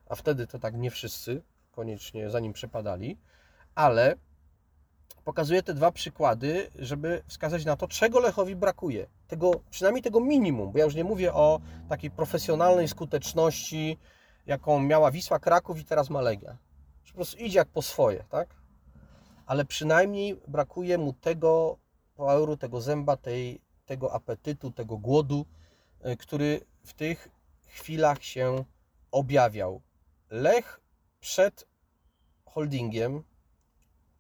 a 0.09 0.15
wtedy 0.15 0.47
to 0.47 0.59
tak 0.59 0.75
nie 0.75 0.91
wszyscy 0.91 1.41
koniecznie 1.71 2.29
za 2.29 2.39
nim 2.39 2.53
przepadali, 2.53 3.17
ale 3.75 4.15
pokazuję 5.23 5.63
te 5.63 5.73
dwa 5.73 5.91
przykłady, 5.91 6.69
żeby 6.79 7.23
wskazać 7.27 7.65
na 7.65 7.75
to, 7.75 7.87
czego 7.87 8.19
Lechowi 8.19 8.55
brakuje. 8.55 9.07
Tego, 9.27 9.51
przynajmniej 9.69 10.03
tego 10.03 10.19
minimum, 10.19 10.71
bo 10.71 10.79
ja 10.79 10.85
już 10.85 10.95
nie 10.95 11.03
mówię 11.03 11.33
o 11.33 11.59
takiej 11.89 12.11
profesjonalnej 12.11 12.87
skuteczności, 12.87 13.97
jaką 14.45 14.79
miała 14.79 15.11
Wisła 15.11 15.39
Kraków 15.39 15.79
i 15.79 15.85
teraz 15.85 16.09
ma 16.09 16.21
Legia. 16.21 16.57
Po 17.07 17.15
prostu 17.15 17.37
idzie 17.37 17.57
jak 17.59 17.67
po 17.67 17.81
swoje, 17.81 18.23
tak? 18.29 18.62
Ale 19.45 19.65
przynajmniej 19.65 20.41
brakuje 20.47 20.97
mu 20.97 21.13
tego 21.13 21.77
poweru, 22.15 22.57
tego 22.57 22.81
zęba, 22.81 23.17
tej, 23.17 23.61
tego 23.85 24.13
apetytu, 24.13 24.71
tego 24.71 24.97
głodu, 24.97 25.45
y, 26.05 26.17
który 26.17 26.61
w 26.83 26.93
tych 26.93 27.29
chwilach 27.67 28.23
się 28.23 28.63
objawiał. 29.11 29.81
Lech 30.29 30.81
przed 31.19 31.67
holdingiem, 32.45 33.23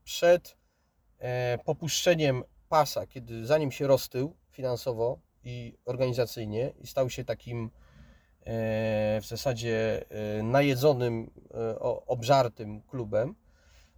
przed 0.03 0.57
e, 1.19 1.57
popuszczeniem 1.65 2.43
pasa, 2.69 3.07
kiedy 3.07 3.45
zanim 3.45 3.71
się 3.71 3.87
roztył 3.87 4.35
finansowo 4.51 5.19
i 5.43 5.77
organizacyjnie 5.85 6.73
i 6.79 6.87
stał 6.87 7.09
się 7.09 7.25
takim 7.25 7.65
e, 7.65 7.69
w 9.21 9.25
zasadzie 9.25 10.05
e, 10.09 10.43
najedzonym, 10.43 11.31
e, 11.53 11.79
obżartym 12.07 12.81
klubem, 12.81 13.35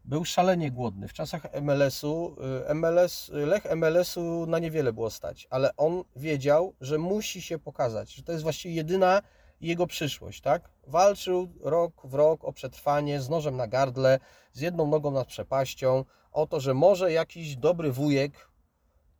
był 0.05 0.25
szalenie 0.25 0.71
głodny. 0.71 1.07
W 1.07 1.13
czasach 1.13 1.47
MLS-u, 1.61 2.35
e, 2.67 2.73
MLS, 2.73 3.29
Lech 3.33 3.65
MLS-u 3.75 4.45
na 4.45 4.59
niewiele 4.59 4.93
było 4.93 5.09
stać, 5.09 5.47
ale 5.49 5.75
on 5.75 6.03
wiedział, 6.15 6.73
że 6.81 6.97
musi 6.97 7.41
się 7.41 7.59
pokazać, 7.59 8.13
że 8.13 8.23
to 8.23 8.31
jest 8.31 8.43
właściwie 8.43 8.75
jedyna 8.75 9.21
jego 9.61 9.87
przyszłość, 9.87 10.41
tak? 10.41 10.69
Walczył 10.87 11.47
rok 11.61 11.93
w 12.03 12.13
rok 12.13 12.43
o 12.43 12.53
przetrwanie 12.53 13.21
z 13.21 13.29
nożem 13.29 13.57
na 13.57 13.67
gardle, 13.67 14.19
z 14.53 14.61
jedną 14.61 14.87
nogą 14.87 15.11
nad 15.11 15.27
przepaścią, 15.27 16.05
o 16.31 16.47
to, 16.47 16.59
że 16.59 16.73
może 16.73 17.11
jakiś 17.11 17.55
dobry 17.55 17.91
wujek, 17.91 18.49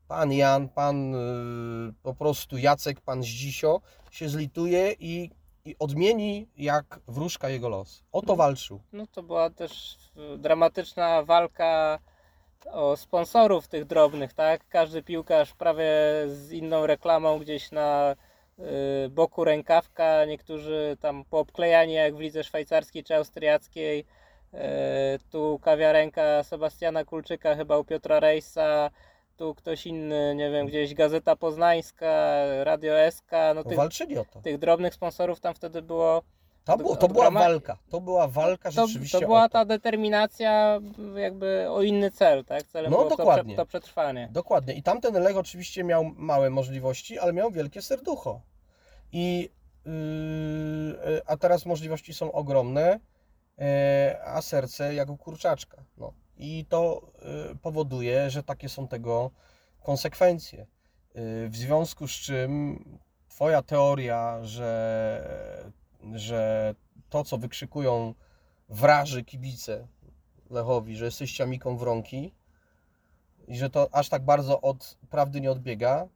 pan 0.07 0.33
Jan, 0.33 0.69
pan 0.69 1.15
y, 1.15 1.93
po 2.03 2.13
prostu 2.13 2.57
Jacek, 2.57 3.01
pan 3.01 3.23
Zdzisio 3.23 3.81
się 4.11 4.29
zlituje 4.29 4.95
i, 4.99 5.31
i 5.65 5.75
odmieni 5.79 6.47
jak 6.57 6.99
wróżka 7.07 7.49
jego 7.49 7.69
los. 7.69 8.03
O 8.11 8.21
to 8.21 8.35
walczył. 8.35 8.79
No 8.93 9.07
to 9.07 9.23
była 9.23 9.49
też 9.49 9.97
y, 10.33 10.37
dramatyczna 10.37 11.23
walka 11.23 11.99
o 12.71 12.97
sponsorów 12.97 13.67
tych 13.67 13.85
drobnych, 13.85 14.33
tak? 14.33 14.67
Każdy 14.67 15.03
piłkarz 15.03 15.53
prawie 15.53 15.87
z 16.27 16.51
inną 16.51 16.85
reklamą 16.85 17.39
gdzieś 17.39 17.71
na 17.71 18.15
y, 19.05 19.09
boku 19.09 19.43
rękawka, 19.43 20.25
niektórzy 20.25 20.97
tam 21.01 21.25
poobklejani 21.25 21.93
jak 21.93 22.15
w 22.15 22.19
lidze 22.19 22.43
szwajcarskiej 22.43 23.03
czy 23.03 23.15
austriackiej. 23.15 24.05
Y, 24.53 24.57
tu 25.31 25.59
kawiarenka 25.59 26.43
Sebastiana 26.43 27.05
Kulczyka, 27.05 27.55
chyba 27.55 27.77
u 27.77 27.83
Piotra 27.83 28.19
Rejsa, 28.19 28.89
tu 29.37 29.55
ktoś 29.55 29.85
inny, 29.87 30.35
nie 30.35 30.51
wiem, 30.51 30.67
gdzieś 30.67 30.93
Gazeta 30.93 31.35
Poznańska, 31.35 32.35
Radio 32.63 32.93
SK, 33.11 33.31
no 33.55 33.63
tych, 33.63 33.77
Walczyli 33.77 34.17
o 34.17 34.25
to. 34.25 34.41
tych 34.41 34.57
drobnych 34.57 34.93
sponsorów 34.93 35.39
tam 35.39 35.53
wtedy 35.53 35.81
było 35.81 36.21
To, 36.65 36.77
było, 36.77 36.95
to 36.95 37.07
była 37.07 37.31
walka. 37.31 37.77
To 37.89 38.01
była 38.01 38.27
walka 38.27 38.71
to, 38.71 38.87
rzeczywiście 38.87 39.19
to 39.19 39.25
była 39.25 39.49
to. 39.49 39.53
ta 39.53 39.65
determinacja 39.65 40.79
jakby 41.15 41.65
o 41.69 41.81
inny 41.81 42.11
cel, 42.11 42.45
tak? 42.45 42.63
Celem 42.63 42.91
No, 42.91 42.97
było 42.97 43.09
to, 43.09 43.17
dokładnie. 43.17 43.53
prze, 43.53 43.63
to 43.63 43.65
przetrwanie. 43.65 44.29
Dokładnie. 44.31 44.73
I 44.73 44.83
tamten 44.83 45.13
Lech 45.13 45.37
oczywiście 45.37 45.83
miał 45.83 46.03
małe 46.15 46.49
możliwości, 46.49 47.19
ale 47.19 47.33
miał 47.33 47.51
wielkie 47.51 47.81
serducho. 47.81 48.41
I 49.11 49.49
yy, 49.85 49.91
a 51.25 51.37
teraz 51.37 51.65
możliwości 51.65 52.13
są 52.13 52.31
ogromne, 52.31 52.99
e, 53.59 54.19
a 54.25 54.41
serce 54.41 54.93
jak 54.93 55.09
u 55.09 55.17
kurczaczka. 55.17 55.77
No. 55.97 56.13
I 56.37 56.65
to 56.69 57.11
y, 57.51 57.55
powoduje, 57.55 58.29
że 58.29 58.43
takie 58.43 58.69
są 58.69 58.87
tego 58.87 59.31
konsekwencje. 59.83 60.61
Y, 61.15 61.49
W 61.49 61.55
związku 61.55 62.07
z 62.07 62.11
czym 62.11 62.79
Twoja 63.35 63.61
teoria, 63.61 64.39
że, 64.43 65.59
że 66.13 66.75
to, 67.09 67.23
co 67.23 67.37
wykrzykują 67.37 68.13
wraży 68.69 69.23
kibice 69.23 69.87
Lechowi, 70.49 70.95
że 70.95 71.05
jesteś 71.05 71.33
ciamiką 71.33 71.77
wronki, 71.77 72.33
i 73.47 73.57
że 73.57 73.69
to 73.69 73.89
aż 73.91 74.09
tak 74.09 74.25
bardzo 74.25 74.61
od 74.61 74.97
prawdy 75.09 75.41
nie 75.41 75.51
odbiega, 75.51 76.07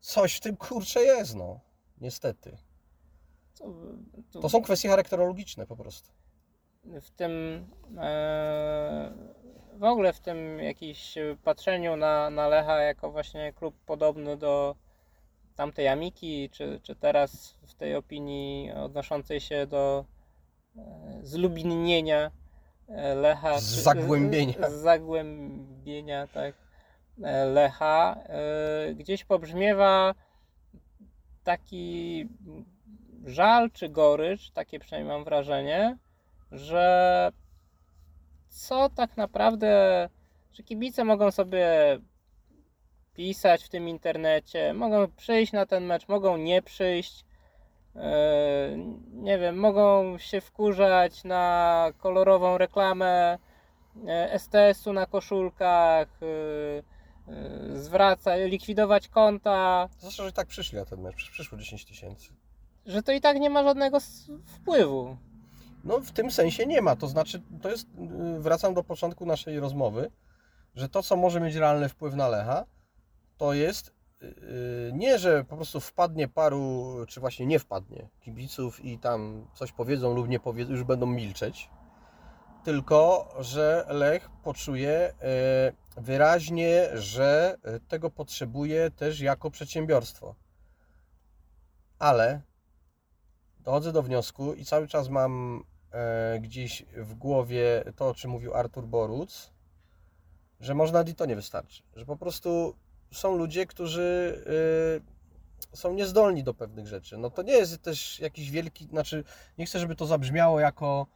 coś 0.00 0.36
w 0.36 0.40
tym 0.40 0.56
kurcze 0.56 1.02
jest, 1.02 1.34
no. 1.34 1.60
Niestety. 2.00 2.56
To, 4.40 4.48
są 4.48 4.62
kwestie 4.62 4.88
charakterologiczne 4.88 5.66
po 5.66 5.76
prostu. 5.76 6.12
w 7.00 7.10
tym 7.10 7.30
e, 7.98 9.12
w 9.82 9.84
ogóle 9.84 10.12
w 10.12 10.20
tym 10.20 10.58
jakimś 10.58 11.14
patrzeniu 11.44 11.96
na, 11.96 12.30
na 12.30 12.48
Lecha 12.48 12.78
jako 12.78 13.10
właśnie 13.10 13.52
klub 13.52 13.74
podobny 13.86 14.36
do 14.36 14.76
tamtej 15.56 15.88
Amiki, 15.88 16.50
czy, 16.50 16.80
czy 16.82 16.96
teraz 16.96 17.56
w 17.66 17.74
tej 17.74 17.96
opinii 17.96 18.72
odnoszącej 18.72 19.40
się 19.40 19.66
do 19.66 20.04
e, 20.76 20.80
zlubinnienia 21.22 22.30
e, 22.88 23.14
Lecha. 23.14 23.58
Z 23.58 23.64
zagłębienia. 23.64 24.70
Z, 24.70 24.72
zagłębienia, 24.72 26.26
tak. 26.26 26.54
e, 27.22 27.44
Lecha. 27.44 28.16
e, 28.26 28.94
Gdzieś 28.94 29.24
pobrzmiewa 29.24 30.14
taki 31.44 32.28
żal 33.24 33.70
czy 33.70 33.88
gorycz, 33.88 34.50
takie 34.50 34.78
przynajmniej 34.78 35.14
mam 35.14 35.24
wrażenie, 35.24 35.96
że 36.52 37.32
co 38.52 38.88
tak 38.88 39.16
naprawdę, 39.16 40.08
że 40.52 40.62
kibice 40.62 41.04
mogą 41.04 41.30
sobie 41.30 41.98
pisać 43.14 43.64
w 43.64 43.68
tym 43.68 43.88
internecie, 43.88 44.74
mogą 44.74 45.08
przyjść 45.16 45.52
na 45.52 45.66
ten 45.66 45.84
mecz, 45.84 46.08
mogą 46.08 46.36
nie 46.36 46.62
przyjść, 46.62 47.24
e, 47.96 48.76
nie 49.12 49.38
wiem, 49.38 49.56
mogą 49.56 50.18
się 50.18 50.40
wkurzać 50.40 51.24
na 51.24 51.86
kolorową 51.98 52.58
reklamę 52.58 53.38
e, 54.06 54.38
STS-u 54.38 54.92
na 54.92 55.06
koszulkach, 55.06 56.08
e, 56.22 57.76
zwracać, 57.76 58.50
likwidować 58.50 59.08
konta, 59.08 59.88
Zresztą, 59.98 60.22
że 60.22 60.30
i 60.30 60.32
tak 60.32 60.46
przyszli 60.46 60.78
na 60.78 60.84
ten 60.84 61.00
mecz. 61.00 61.30
Przyszło 61.30 61.58
10 61.58 61.84
tysięcy. 61.84 62.32
że 62.86 63.02
to 63.02 63.12
i 63.12 63.20
tak 63.20 63.40
nie 63.40 63.50
ma 63.50 63.62
żadnego 63.62 63.98
wpływu. 64.46 65.16
No 65.84 66.00
w 66.00 66.12
tym 66.12 66.30
sensie 66.30 66.66
nie 66.66 66.82
ma. 66.82 66.96
To 66.96 67.06
znaczy, 67.06 67.42
to 67.62 67.70
jest, 67.70 67.86
yy, 67.98 68.40
wracam 68.40 68.74
do 68.74 68.84
początku 68.84 69.26
naszej 69.26 69.60
rozmowy, 69.60 70.10
że 70.74 70.88
to, 70.88 71.02
co 71.02 71.16
może 71.16 71.40
mieć 71.40 71.54
realny 71.54 71.88
wpływ 71.88 72.14
na 72.14 72.28
Lecha, 72.28 72.64
to 73.36 73.52
jest 73.52 73.94
yy, 74.20 74.30
nie, 74.94 75.18
że 75.18 75.44
po 75.44 75.56
prostu 75.56 75.80
wpadnie 75.80 76.28
paru, 76.28 76.96
czy 77.08 77.20
właśnie 77.20 77.46
nie 77.46 77.58
wpadnie 77.58 78.08
kibiców 78.20 78.84
i 78.84 78.98
tam 78.98 79.46
coś 79.54 79.72
powiedzą 79.72 80.14
lub 80.14 80.28
nie 80.28 80.40
powiedzą, 80.40 80.72
już 80.72 80.84
będą 80.84 81.06
milczeć, 81.06 81.70
tylko, 82.64 83.34
że 83.40 83.86
Lech 83.88 84.30
poczuje 84.42 85.14
wyraźnie, 85.96 86.88
że 86.94 87.58
tego 87.88 88.10
potrzebuje 88.10 88.90
też 88.90 89.20
jako 89.20 89.50
przedsiębiorstwo. 89.50 90.34
Ale 91.98 92.40
dochodzę 93.60 93.92
do 93.92 94.02
wniosku 94.02 94.54
i 94.54 94.64
cały 94.64 94.88
czas 94.88 95.08
mam 95.08 95.64
gdzieś 96.40 96.84
w 96.96 97.14
głowie 97.14 97.84
to, 97.96 98.08
o 98.08 98.14
czym 98.14 98.30
mówił 98.30 98.54
Artur 98.54 98.86
Boruc, 98.86 99.50
że 100.60 100.74
może 100.74 100.92
nawet 100.92 101.08
i 101.08 101.14
to 101.14 101.26
nie 101.26 101.36
wystarczy. 101.36 101.82
Że 101.96 102.06
po 102.06 102.16
prostu 102.16 102.74
są 103.12 103.36
ludzie, 103.36 103.66
którzy 103.66 104.42
y, 105.72 105.76
są 105.76 105.94
niezdolni 105.94 106.44
do 106.44 106.54
pewnych 106.54 106.86
rzeczy. 106.86 107.18
No 107.18 107.30
to 107.30 107.42
nie 107.42 107.52
jest 107.52 107.82
też 107.82 108.20
jakiś 108.20 108.50
wielki, 108.50 108.84
znaczy 108.84 109.24
nie 109.58 109.66
chcę, 109.66 109.78
żeby 109.78 109.96
to 109.96 110.06
zabrzmiało 110.06 110.60
jako 110.60 111.06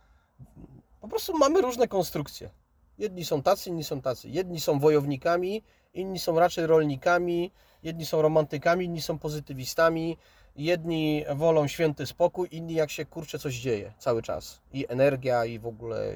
po 1.01 1.09
prostu 1.09 1.39
mamy 1.39 1.61
różne 1.61 1.89
konstrukcje. 1.89 2.51
Jedni 2.99 3.25
są 3.25 3.43
tacy, 3.43 3.71
inni 3.71 3.85
są 3.85 4.01
tacy. 4.01 4.29
Jedni 4.29 4.61
są 4.61 4.79
wojownikami, 4.79 5.63
inni 5.95 6.19
są 6.19 6.39
raczej 6.39 6.67
rolnikami, 6.67 7.53
jedni 7.83 8.07
są 8.07 8.23
romantykami, 8.23 8.85
inni 8.85 9.03
są 9.03 9.19
pozytywistami, 9.19 10.17
jedni 10.57 11.25
wolą 11.35 11.69
święty 11.69 12.07
spokój, 12.07 12.49
inni 12.51 12.75
jak 12.75 12.91
się 12.91 13.05
kurczę 13.05 13.39
coś 13.39 13.55
dzieje 13.55 13.93
cały 13.99 14.23
czas. 14.23 14.61
I 14.73 14.87
energia, 14.89 15.45
i 15.45 15.59
w 15.59 15.67
ogóle 15.67 16.15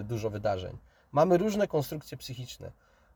y, 0.00 0.04
dużo 0.04 0.30
wydarzeń. 0.30 0.78
Mamy 1.12 1.38
różne 1.38 1.68
konstrukcje 1.68 2.16
psychiczne. 2.16 2.72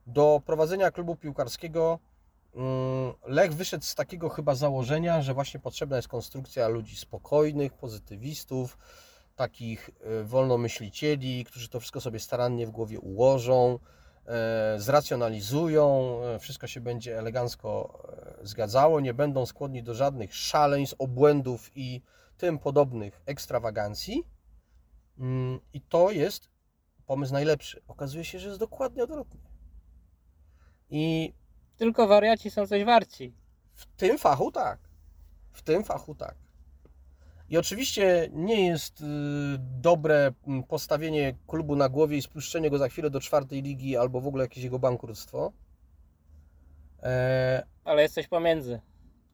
Do 0.06 0.42
prowadzenia 0.46 0.90
klubu 0.90 1.16
piłkarskiego 1.16 1.98
mm, 2.54 3.12
Lech 3.26 3.54
wyszedł 3.54 3.84
z 3.84 3.94
takiego 3.94 4.28
chyba 4.28 4.54
założenia, 4.54 5.22
że 5.22 5.34
właśnie 5.34 5.60
potrzebna 5.60 5.96
jest 5.96 6.08
konstrukcja 6.08 6.68
ludzi 6.68 6.96
spokojnych, 6.96 7.72
pozytywistów, 7.72 8.78
takich 9.36 9.90
e, 10.00 10.24
wolnomyślicieli, 10.24 11.44
którzy 11.44 11.68
to 11.68 11.80
wszystko 11.80 12.00
sobie 12.00 12.20
starannie 12.20 12.66
w 12.66 12.70
głowie 12.70 13.00
ułożą, 13.00 13.78
zracjonalizują, 14.78 16.18
e, 16.24 16.38
wszystko 16.38 16.66
się 16.66 16.80
będzie 16.80 17.18
elegancko 17.18 17.98
e, 18.42 18.46
zgadzało, 18.46 19.00
nie 19.00 19.14
będą 19.14 19.46
skłonni 19.46 19.82
do 19.82 19.94
żadnych 19.94 20.34
szaleństw, 20.34 20.96
obłędów 20.98 21.70
i 21.74 22.02
tym 22.36 22.58
podobnych 22.58 23.20
ekstrawagancji. 23.26 24.24
Mm, 25.18 25.60
I 25.72 25.80
to 25.80 26.10
jest 26.10 26.48
pomysł 27.06 27.32
najlepszy. 27.32 27.82
Okazuje 27.88 28.24
się, 28.24 28.38
że 28.38 28.48
jest 28.48 28.60
dokładnie 28.60 29.04
odwrotnie. 29.04 29.40
I 30.90 31.34
Tylko 31.76 32.06
wariaci 32.06 32.50
są 32.50 32.66
coś 32.66 32.84
warci. 32.84 33.34
w 33.72 33.86
tym 33.86 34.18
fachu 34.18 34.52
tak. 34.52 34.78
W 35.52 35.62
tym 35.62 35.84
fachu 35.84 36.14
tak. 36.14 36.34
I 37.50 37.58
oczywiście 37.58 38.28
nie 38.32 38.66
jest 38.66 39.00
y, 39.00 39.04
dobre 39.58 40.32
postawienie 40.68 41.34
klubu 41.46 41.76
na 41.76 41.88
głowie 41.88 42.16
i 42.16 42.22
spuszczenie 42.22 42.70
go 42.70 42.78
za 42.78 42.88
chwilę 42.88 43.10
do 43.10 43.20
czwartej 43.20 43.62
ligi 43.62 43.96
albo 43.96 44.20
w 44.20 44.26
ogóle 44.26 44.44
jakieś 44.44 44.64
jego 44.64 44.78
bankructwo. 44.78 45.52
E, 47.02 47.62
Ale 47.84 48.02
jest 48.02 48.14
coś 48.14 48.28
pomiędzy. 48.28 48.80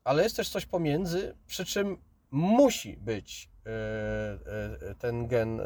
ale 0.05 0.23
jest 0.23 0.37
też 0.37 0.49
coś 0.49 0.67
pomiędzy, 0.67 1.35
przy 1.47 1.65
czym 1.65 1.97
musi 2.31 2.97
być 2.97 3.51
e, 3.67 3.71
e, 4.91 4.95
ten 4.95 5.27
gen 5.27 5.61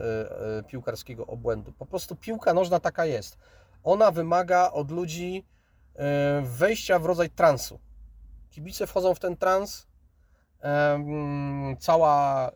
piłkarskiego 0.66 1.26
obłędu. 1.26 1.72
Po 1.72 1.86
prostu 1.86 2.16
piłka 2.16 2.54
nożna 2.54 2.80
taka 2.80 3.06
jest. 3.06 3.38
Ona 3.84 4.10
wymaga 4.10 4.70
od 4.70 4.90
ludzi 4.90 5.44
wejścia 6.42 6.98
w 6.98 7.04
rodzaj 7.04 7.30
transu. 7.30 7.80
Kibice 8.50 8.86
wchodzą 8.86 9.14
w 9.14 9.20
ten 9.20 9.36
trans. 9.36 9.86
Cała, 11.78 12.48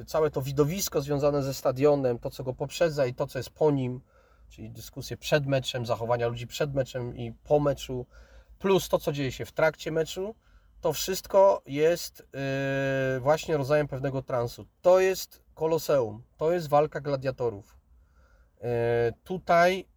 e, 0.00 0.04
całe 0.04 0.30
to 0.30 0.42
widowisko 0.42 1.00
związane 1.00 1.42
ze 1.42 1.54
stadionem, 1.54 2.18
to 2.18 2.30
co 2.30 2.44
go 2.44 2.54
poprzedza 2.54 3.06
i 3.06 3.14
to 3.14 3.26
co 3.26 3.38
jest 3.38 3.50
po 3.50 3.70
nim, 3.70 4.00
czyli 4.48 4.70
dyskusje 4.70 5.16
przed 5.16 5.46
meczem, 5.46 5.86
zachowania 5.86 6.28
ludzi 6.28 6.46
przed 6.46 6.74
meczem 6.74 7.16
i 7.16 7.32
po 7.32 7.60
meczu, 7.60 8.06
plus 8.58 8.88
to 8.88 8.98
co 8.98 9.12
dzieje 9.12 9.32
się 9.32 9.44
w 9.44 9.52
trakcie 9.52 9.92
meczu, 9.92 10.34
to 10.80 10.92
wszystko 10.92 11.62
jest 11.66 12.28
yy, 13.14 13.20
właśnie 13.20 13.56
rodzajem 13.56 13.88
pewnego 13.88 14.22
transu. 14.22 14.66
To 14.82 15.00
jest 15.00 15.42
koloseum, 15.54 16.22
to 16.36 16.52
jest 16.52 16.68
walka 16.68 17.00
gladiatorów. 17.00 17.76
Yy, 18.60 18.68
tutaj 19.24 19.88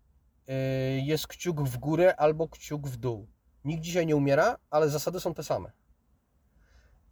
jest 0.97 1.27
kciuk 1.27 1.61
w 1.61 1.77
górę 1.77 2.15
albo 2.15 2.47
kciuk 2.47 2.87
w 2.87 2.97
dół. 2.97 3.27
Nikt 3.65 3.83
dzisiaj 3.83 4.05
nie 4.05 4.15
umiera, 4.15 4.57
ale 4.69 4.89
zasady 4.89 5.19
są 5.19 5.33
te 5.33 5.43
same. 5.43 5.71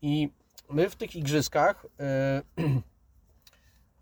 I 0.01 0.29
my 0.69 0.89
w 0.89 0.95
tych 0.95 1.15
igrzyskach, 1.15 1.86
yy, 2.58 2.65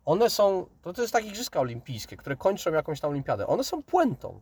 one 0.06 0.29
są, 0.29 0.65
to, 0.82 0.93
to 0.93 1.01
jest 1.01 1.13
tak 1.13 1.25
igrzyska 1.25 1.60
olimpijskie, 1.60 2.17
które 2.17 2.36
kończą 2.36 2.71
jakąś 2.71 2.99
tam 2.99 3.12
olimpiadę. 3.12 3.47
One 3.47 3.63
są 3.63 3.84
puentą. 3.84 4.41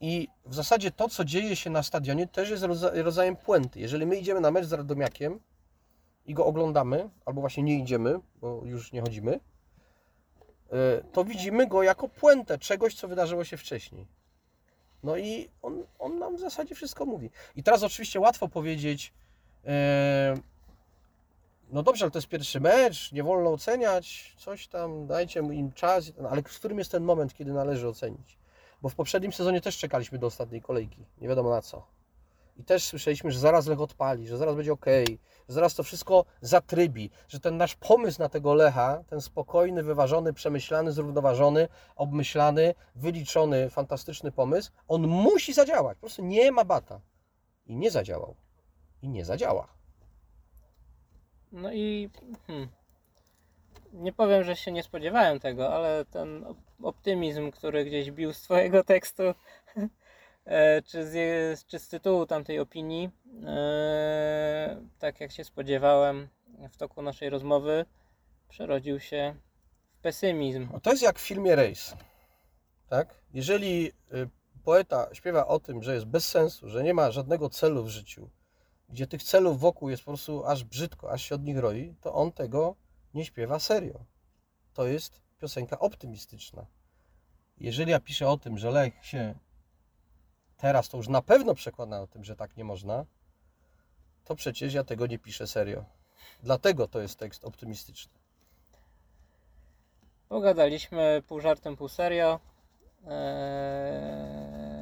I 0.00 0.28
w 0.46 0.54
zasadzie 0.54 0.90
to, 0.90 1.08
co 1.08 1.24
dzieje 1.24 1.56
się 1.56 1.70
na 1.70 1.82
stadionie, 1.82 2.26
też 2.26 2.50
jest 2.50 2.62
rodza- 2.62 3.02
rodzajem 3.02 3.36
puenty. 3.36 3.80
Jeżeli 3.80 4.06
my 4.06 4.16
idziemy 4.16 4.40
na 4.40 4.50
mecz 4.50 4.66
z 4.66 4.72
Radomiakiem 4.72 5.40
i 6.26 6.34
go 6.34 6.46
oglądamy, 6.46 7.10
albo 7.24 7.40
właśnie 7.40 7.62
nie 7.62 7.78
idziemy, 7.78 8.20
bo 8.40 8.62
już 8.64 8.92
nie 8.92 9.00
chodzimy, 9.00 9.32
y, 9.34 9.40
to 11.12 11.24
widzimy 11.24 11.66
go 11.66 11.82
jako 11.82 12.08
puentę 12.08 12.58
czegoś, 12.58 12.94
co 12.94 13.08
wydarzyło 13.08 13.44
się 13.44 13.56
wcześniej. 13.56 14.06
No 15.02 15.16
i 15.16 15.48
on, 15.62 15.84
on 15.98 16.18
nam 16.18 16.36
w 16.36 16.40
zasadzie 16.40 16.74
wszystko 16.74 17.06
mówi. 17.06 17.30
I 17.56 17.62
teraz 17.62 17.82
oczywiście 17.82 18.20
łatwo 18.20 18.48
powiedzieć, 18.48 19.12
e, 19.64 20.34
no 21.68 21.82
dobrze, 21.82 22.04
ale 22.04 22.10
to 22.10 22.18
jest 22.18 22.28
pierwszy 22.28 22.60
mecz, 22.60 23.12
nie 23.12 23.22
wolno 23.22 23.52
oceniać, 23.52 24.34
coś 24.38 24.68
tam, 24.68 25.06
dajcie 25.06 25.40
im 25.40 25.72
czas, 25.72 26.12
ale 26.30 26.42
w 26.42 26.56
którym 26.56 26.78
jest 26.78 26.92
ten 26.92 27.04
moment, 27.04 27.34
kiedy 27.34 27.52
należy 27.52 27.88
ocenić? 27.88 28.38
Bo 28.82 28.88
w 28.88 28.94
poprzednim 28.94 29.32
sezonie 29.32 29.60
też 29.60 29.78
czekaliśmy 29.78 30.18
do 30.18 30.26
ostatniej 30.26 30.62
kolejki. 30.62 31.06
Nie 31.20 31.28
wiadomo 31.28 31.50
na 31.50 31.62
co. 31.62 31.86
I 32.56 32.64
też 32.64 32.84
słyszeliśmy, 32.84 33.30
że 33.30 33.38
zaraz 33.38 33.66
Lech 33.66 33.80
odpali, 33.80 34.28
że 34.28 34.38
zaraz 34.38 34.54
będzie 34.54 34.72
ok, 34.72 34.86
że 35.48 35.54
zaraz 35.54 35.74
to 35.74 35.82
wszystko 35.82 36.24
zatrybi, 36.40 37.10
że 37.28 37.40
ten 37.40 37.56
nasz 37.56 37.74
pomysł 37.74 38.22
na 38.22 38.28
tego 38.28 38.54
Lecha, 38.54 39.04
ten 39.06 39.20
spokojny, 39.20 39.82
wyważony, 39.82 40.32
przemyślany, 40.32 40.92
zrównoważony, 40.92 41.68
obmyślany, 41.96 42.74
wyliczony, 42.94 43.70
fantastyczny 43.70 44.32
pomysł, 44.32 44.72
on 44.88 45.06
musi 45.06 45.52
zadziałać. 45.52 45.96
Po 45.96 46.00
prostu 46.00 46.24
nie 46.24 46.52
ma 46.52 46.64
bata. 46.64 47.00
I 47.66 47.76
nie 47.76 47.90
zadziałał. 47.90 48.34
I 49.02 49.08
nie 49.08 49.24
zadziała. 49.24 49.73
No 51.54 51.72
i 51.72 52.10
hmm, 52.46 52.68
nie 53.92 54.12
powiem, 54.12 54.44
że 54.44 54.56
się 54.56 54.72
nie 54.72 54.82
spodziewałem 54.82 55.40
tego, 55.40 55.74
ale 55.74 56.04
ten 56.04 56.44
op- 56.44 56.86
optymizm, 56.86 57.50
który 57.50 57.84
gdzieś 57.84 58.10
bił 58.10 58.32
z 58.32 58.40
Twojego 58.40 58.84
tekstu, 58.84 59.22
e, 60.44 60.82
czy 60.82 61.06
z, 61.06 61.66
czy 61.66 61.78
z 61.78 61.88
tytułu 61.88 62.26
tamtej 62.26 62.58
opinii, 62.58 63.10
e, 63.46 64.80
tak 64.98 65.20
jak 65.20 65.32
się 65.32 65.44
spodziewałem 65.44 66.28
w 66.70 66.76
toku 66.76 67.02
naszej 67.02 67.30
rozmowy, 67.30 67.84
przerodził 68.48 69.00
się 69.00 69.34
w 69.94 69.98
pesymizm. 69.98 70.68
To 70.82 70.90
jest 70.90 71.02
jak 71.02 71.18
w 71.18 71.22
filmie 71.22 71.56
Race. 71.56 71.96
Tak? 72.88 73.14
Jeżeli 73.34 73.92
y, 74.14 74.28
poeta 74.64 75.08
śpiewa 75.12 75.46
o 75.46 75.60
tym, 75.60 75.82
że 75.82 75.94
jest 75.94 76.06
bez 76.06 76.28
sensu, 76.28 76.68
że 76.68 76.82
nie 76.82 76.94
ma 76.94 77.10
żadnego 77.10 77.50
celu 77.50 77.84
w 77.84 77.88
życiu, 77.88 78.30
gdzie 78.88 79.06
tych 79.06 79.22
celów 79.22 79.60
wokół 79.60 79.90
jest 79.90 80.02
po 80.02 80.10
prostu 80.10 80.44
aż 80.46 80.64
brzydko, 80.64 81.10
aż 81.10 81.22
się 81.22 81.34
od 81.34 81.44
nich 81.44 81.58
roi, 81.58 81.94
to 82.00 82.14
on 82.14 82.32
tego 82.32 82.76
nie 83.14 83.24
śpiewa 83.24 83.58
serio. 83.58 84.04
To 84.74 84.86
jest 84.86 85.20
piosenka 85.40 85.78
optymistyczna. 85.78 86.66
Jeżeli 87.58 87.90
ja 87.90 88.00
piszę 88.00 88.28
o 88.28 88.36
tym, 88.36 88.58
że 88.58 88.70
Lech 88.70 89.06
się 89.06 89.34
teraz 90.56 90.88
to 90.88 90.96
już 90.96 91.08
na 91.08 91.22
pewno 91.22 91.54
przekona 91.54 92.00
o 92.00 92.06
tym, 92.06 92.24
że 92.24 92.36
tak 92.36 92.56
nie 92.56 92.64
można, 92.64 93.04
to 94.24 94.34
przecież 94.34 94.74
ja 94.74 94.84
tego 94.84 95.06
nie 95.06 95.18
piszę 95.18 95.46
serio. 95.46 95.84
Dlatego 96.42 96.88
to 96.88 97.00
jest 97.00 97.18
tekst 97.18 97.44
optymistyczny. 97.44 98.12
Pogadaliśmy 100.28 101.22
pół 101.26 101.40
żartem, 101.40 101.76
pół 101.76 101.88
serio. 101.88 102.40
Eee, 103.06 104.73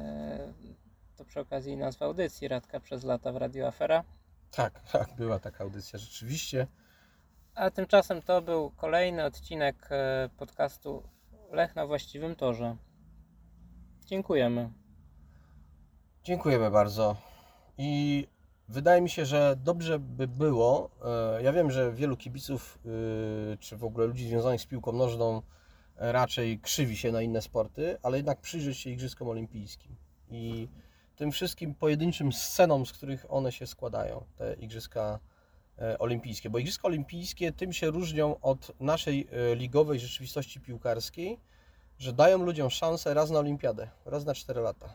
to 1.23 1.27
przy 1.29 1.39
okazji 1.39 1.77
nazwa 1.77 2.05
audycji 2.05 2.47
Radka 2.47 2.79
przez 2.79 3.03
lata 3.03 3.31
w 3.31 3.35
Radio 3.37 3.67
Afera. 3.67 4.03
Tak, 4.51 4.81
tak, 4.91 5.15
była 5.15 5.39
taka 5.39 5.63
audycja 5.63 5.99
rzeczywiście. 5.99 6.67
A 7.55 7.71
tymczasem 7.71 8.21
to 8.21 8.41
był 8.41 8.71
kolejny 8.71 9.25
odcinek 9.25 9.87
e, 9.91 10.29
podcastu 10.37 11.03
Lech 11.51 11.75
na 11.75 11.87
właściwym 11.87 12.35
torze. 12.35 12.77
Dziękujemy. 14.05 14.69
Dziękujemy 16.23 16.71
bardzo. 16.71 17.15
I 17.77 18.27
wydaje 18.67 19.01
mi 19.01 19.09
się, 19.09 19.25
że 19.25 19.55
dobrze 19.63 19.99
by 19.99 20.27
było. 20.27 20.89
e, 21.37 21.43
Ja 21.43 21.53
wiem, 21.53 21.71
że 21.71 21.91
wielu 21.93 22.17
kibiców, 22.17 22.79
y, 23.53 23.57
czy 23.57 23.77
w 23.77 23.83
ogóle 23.83 24.05
ludzi 24.07 24.27
związanych 24.27 24.61
z 24.61 24.65
piłką 24.65 24.91
nożną, 24.91 25.41
e, 25.97 26.11
raczej 26.11 26.59
krzywi 26.59 26.97
się 26.97 27.11
na 27.11 27.21
inne 27.21 27.41
sporty, 27.41 27.97
ale 28.03 28.17
jednak 28.17 28.41
przyjrzeć 28.41 28.77
się 28.77 28.89
Igrzyskom 28.89 29.27
Olimpijskim 29.29 29.95
i 30.29 30.67
tym 31.23 31.31
wszystkim 31.31 31.75
pojedynczym 31.75 32.33
scenom, 32.33 32.85
z 32.85 32.91
których 32.91 33.25
one 33.29 33.51
się 33.51 33.67
składają, 33.67 34.25
te 34.37 34.53
Igrzyska 34.53 35.19
e, 35.79 35.99
Olimpijskie. 35.99 36.49
Bo 36.49 36.59
Igrzyska 36.59 36.87
Olimpijskie 36.87 37.51
tym 37.51 37.73
się 37.73 37.91
różnią 37.91 38.39
od 38.41 38.71
naszej 38.79 39.27
e, 39.31 39.55
ligowej 39.55 39.99
rzeczywistości 39.99 40.59
piłkarskiej, 40.59 41.39
że 41.99 42.13
dają 42.13 42.43
ludziom 42.43 42.69
szansę 42.69 43.13
raz 43.13 43.31
na 43.31 43.39
Olimpiadę, 43.39 43.89
raz 44.05 44.25
na 44.25 44.33
4 44.33 44.61
lata 44.61 44.93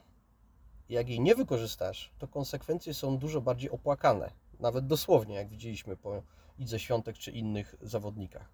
jak 0.89 1.09
jej 1.09 1.21
nie 1.21 1.35
wykorzystasz, 1.35 2.11
to 2.19 2.29
konsekwencje 2.29 2.95
są 2.95 3.19
dużo 3.19 3.41
bardziej 3.41 3.71
opłakane. 3.71 4.31
Nawet 4.61 4.87
dosłownie, 4.87 5.35
jak 5.35 5.49
widzieliśmy 5.49 5.97
po 5.97 6.23
Idze 6.59 6.79
Świątek 6.79 7.19
czy 7.19 7.31
innych 7.31 7.75
zawodnikach. 7.81 8.49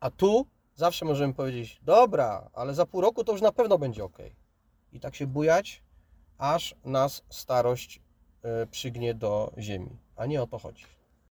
A 0.00 0.10
tu 0.10 0.46
zawsze 0.74 1.04
możemy 1.04 1.34
powiedzieć, 1.34 1.80
dobra, 1.82 2.50
ale 2.52 2.74
za 2.74 2.86
pół 2.86 3.00
roku 3.00 3.24
to 3.24 3.32
już 3.32 3.40
na 3.40 3.52
pewno 3.52 3.78
będzie 3.78 4.04
ok. 4.04 4.18
I 4.92 5.00
tak 5.00 5.14
się 5.14 5.26
bujać, 5.26 5.82
aż 6.40 6.74
nas 6.84 7.22
starość 7.28 8.00
e, 8.42 8.66
przygnie 8.66 9.14
do 9.14 9.52
ziemi. 9.58 9.96
A 10.16 10.26
nie 10.26 10.42
o 10.42 10.46
to 10.46 10.58
chodzi. 10.58 10.84